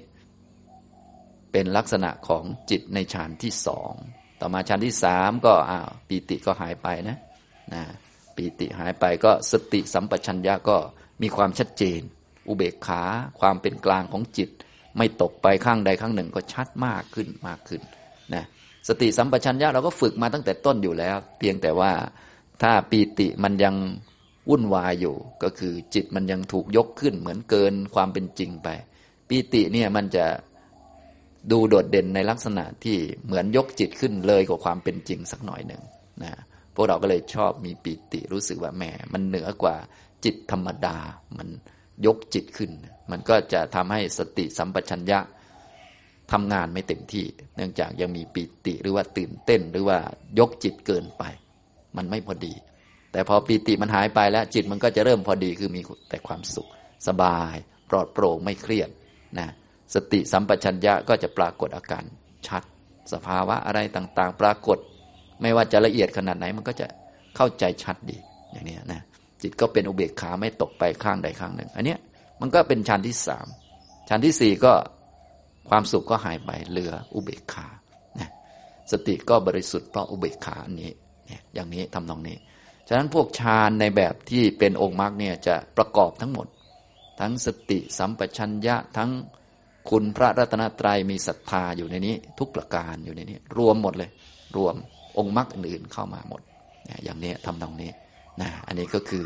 [1.51, 3.93] เป็นลักษณะของจิตในฌานที่สอง
[4.41, 7.17] ต่อมาฌานที่สามก็อ้าวปีติก็หายไปนะ
[7.73, 7.83] นะ
[8.35, 10.77] ปีติหายไปก็สติสัมปชัญญะก็
[11.21, 12.01] มีความชัดเจน
[12.47, 13.01] อุเบกขา
[13.39, 14.49] ความเป็นกลางของจิต
[14.97, 17.81] ไม่ตกไปข้างใดข้างหนึ่งก็ชัดมากขึ้นมากขึ้น
[18.33, 18.45] นะ
[18.87, 21.91] สติสัมปชัญญะเราก็ฝึกมาตั้งแต่ต้นอยู่แล้ว เพียงแต่ว่า
[22.61, 23.75] ถ้าปีติมันยัง
[24.49, 28.69] วุ่นวายอยู่ ก็คือจิตมันยังถูกยกขึ้นเหมือนเกินความเป็นจริงไป
[29.27, 30.25] ปีติเนี่ยมันจะ
[31.51, 35.81] ดูโดดเด่นในลักษณะที่เหมือนยกจิตขึ้นเลยกว่าความเป็นจริงสักหน่อยหนึ่ง
[36.23, 36.33] นะ
[36.75, 38.83] พวกเราก็เลยชอบมีปีติรู้สึกว่าแหม
[39.13, 39.75] มันเหนือกว่า
[40.25, 40.97] จิตธรรมดา
[41.37, 41.47] มัน
[42.05, 42.71] ยกจิตขึ้น
[43.11, 45.19] มันก็จะทำให้สติสัมปชัญญะ
[46.31, 47.25] ทำงานไม่เต็มที่
[47.55, 49.97] เนื่องจากยังมีปีติหรือว่าตื่นเต้นหรือว่า
[50.39, 51.23] ยกจิตเกินไป
[51.97, 52.53] มันไม่พอดี
[53.11, 56.69] แต่พอปีติมันหายไปแล้วจิตมันก็จะเริ่มพอดีคือมีแต่ความสุข
[57.07, 57.55] สบาย
[57.89, 58.89] ปลอดโปร่งไม่เครียด
[59.37, 59.47] นะ
[59.93, 62.03] สติสัมปชัญญะก็จะปรากฏอาการ
[62.47, 62.63] ชัด
[63.13, 64.77] สภาวะอะไรต่างๆ ปรากฏ
[65.41, 66.87] ไม่ว่าจะละเอียดขนาดไหนมันก็จะ
[67.35, 68.17] เข้าใจชัดดี
[68.51, 69.01] อย่างนี้นะ
[69.41, 71.95] จิตก็เป็นอุเบกขาไม่ตกไปข้างใดข้างหนึ่ง อันนี้
[72.41, 73.47] มันก็เป็นชั้นที่สาม
[74.09, 74.73] ชั้นที่สี่ก็
[75.69, 77.67] ความสุขก็หายไปเหลืออุเบกขา
[78.19, 78.29] นะ
[78.91, 80.91] สติก็บริสุทธิ์เพราะอุเบกขาอันนี้
[81.53, 82.37] อย่างนี้ทำนองนี้
[82.87, 86.47] ฉะนั้นพวกฌานในแบบที่เป็นองค์มรรคเนี่ยจะประกอบทั้งหมด
[87.19, 89.11] ทั้งสติสัมปชัญญะทั้ง
[89.89, 94.09] คุณพระรัตนตรัยมีศรัทธาอยู่ในนี้ ทุกประการอยู่ในนี้ รวมหมดเลย
[94.55, 94.75] รวม
[95.17, 96.41] องค์มรรคอื่นๆเข้ามาหมด
[97.03, 97.91] อย่างนี้ทำตรงนี้
[98.41, 99.25] นะอันนี้ก็คือ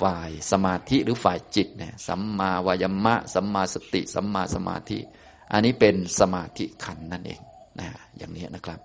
[0.00, 4.98] ฝ่ายสมาธิหรือฝ่ายจิตเนี่ยสัมมาวายมะ สัมมาสติ สัมมาสมาธิ
[5.52, 7.40] อันนี้เป็นสมาธิขันนั่นเอง
[7.80, 8.78] นะอย่างนี้นะครับ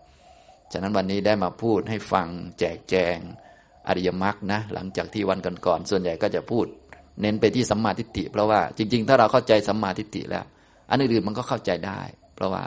[0.71, 2.27] ฉะนั้นวันนี้ได้มาพูดให้ฟัง
[2.59, 3.17] แจกแจง
[3.87, 6.65] อริยมรรคนะหลังจากที่วันก่อนๆส่วนใหญ่ก็จะพูด
[7.21, 10.45] เน้นไปที่สัมมาทิฏฐิเพราะว่าจริง ๆ ถ้าเราเข้าใจสัมมาทิฏฐิแล้ว
[10.89, 12.01] อันอื่นๆมันก็เข้าใจได้
[12.35, 12.63] เพราะว่า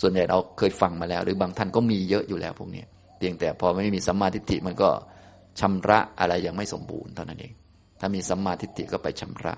[0.00, 2.84] ส่วนใหญ่เราเคยฟังมาแล้ว หรือบางท่านก็มีเยอะอยู่แล้วพวกนี้
[3.18, 4.90] เพียงแต่พอไม่มีสัมมาทิฏฐิมันก็
[5.60, 7.52] ชำระอะไรยังไม่สมบูรณ์เท่านั้นเอง
[8.00, 9.54] ถ้ามีสัมมาทิฏฐิก็ไปชำระ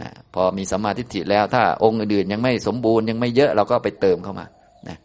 [0.00, 4.46] นะพอมีสัมมาทิฏฐิแล้ว ถ้าองค์อื่นยังไม่สมบูรณ์ยังไม่เยอะเราก็ไปเติมเข้ามา
[4.88, 4.98] นะ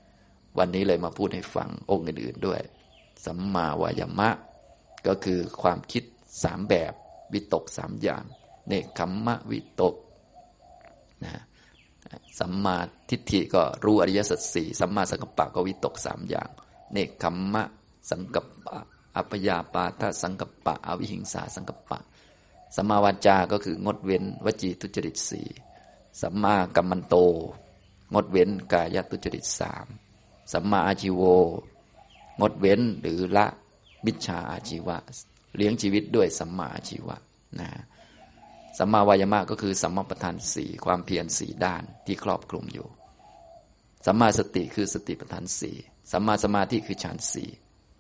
[0.58, 2.62] วันนี้เลยมาพูดให้ฟังองค์อื่นๆด้วย
[3.26, 4.30] สัมมาวายมะ
[5.08, 6.04] ก็คือความคิด
[6.44, 6.94] สามแบบ
[7.34, 8.24] วิตกสามอย่าง
[8.68, 9.96] เนคขมมะวิตก
[11.24, 11.42] นะ
[12.40, 12.78] สัมมา
[13.10, 16.50] ทิฏฐิก็รู้อริยสัจสี่สัมมาสังกัปปะก็วิตกสามอย่าง
[16.94, 17.64] เนคขมมะ
[18.10, 18.78] สังกัปปะ
[19.16, 22.00] อัปยาปาทสังกปะ อวิหิงสาสังกปปะ
[22.76, 25.48] สัมมาวาจา ก็คืองดเว้นวจีทุจริตสี่
[26.22, 27.16] สัมมากัมมันโต
[28.14, 29.86] งดเว้นกายทุจริตสาม
[30.54, 31.22] สัมมาอาชีโว
[32.42, 33.46] งดเว้นหรือละ
[34.06, 34.98] มิจฉาอาชีวะ
[35.56, 37.16] เลี้ยงชีวิตด้วยสัมมาอาชีวะ
[37.60, 37.70] นะ
[38.78, 42.88] สัมมาวายามะก็คือสัมมาประธานสี่ความเพียรสี่ด้านที่ครอบคลุมอยู่
[44.06, 45.76] สัมมาสติคือสติประธานสี่
[46.12, 47.50] สัมมาสมาธิคือฌานสี่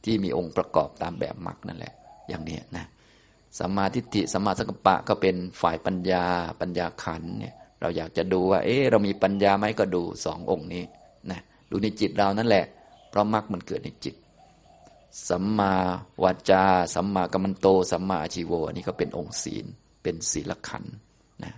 [0.03, 1.93] ที่มีองค์ประกอบตามแบบมรรคนั่นแหละ
[2.29, 2.85] อย่างนี้นะ
[3.59, 6.25] สัมมาทิฏฐิสัมมาสังกัปปะก็เป็นฝ่ายปัญญา
[6.61, 10.83] ปัญญาขันเนี่ย เราอยากจะดูว่า เอ๊ะเรามีปัญญาไหมก็ดูสององค์นี้
[11.31, 11.39] นะ
[11.71, 12.65] ดูในจิตเรานั่นแหละ
[13.09, 14.15] เพราะมรรคมันเกิดในจิต
[15.29, 15.73] สัมมา
[16.23, 16.63] วาจา
[16.95, 19.65] สัมมากัมมันโต สัมมาอาชีโวอันนี้ก็เป็นองค์ศีล
[20.03, 20.83] เป็นศีลขัน
[21.43, 21.53] นะ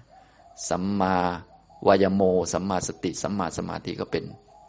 [0.69, 1.15] สัมมา
[1.87, 2.21] วายโม
[2.53, 4.25] สัมมาสติ สัมมาสมาธิก็เป็น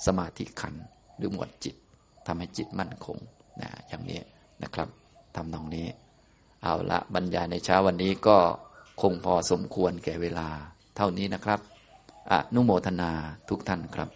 [0.07, 0.75] สมาธิขัน
[1.17, 1.77] หรือหมวดจิต
[2.27, 3.19] ทำให้จิตมั่นคง
[3.61, 4.21] นะอย่างนี้
[4.63, 4.89] นะครับ
[5.35, 5.87] ทำตรงนี้
[6.63, 8.39] เอาละบรรยายในเช้าวันนี้ก็
[9.03, 10.49] คงพอสมควรแก่เวลา
[10.97, 11.61] เท่านี้นะครับ
[12.33, 13.11] อนุโมทนา
[13.49, 14.09] ทุกท่านครับ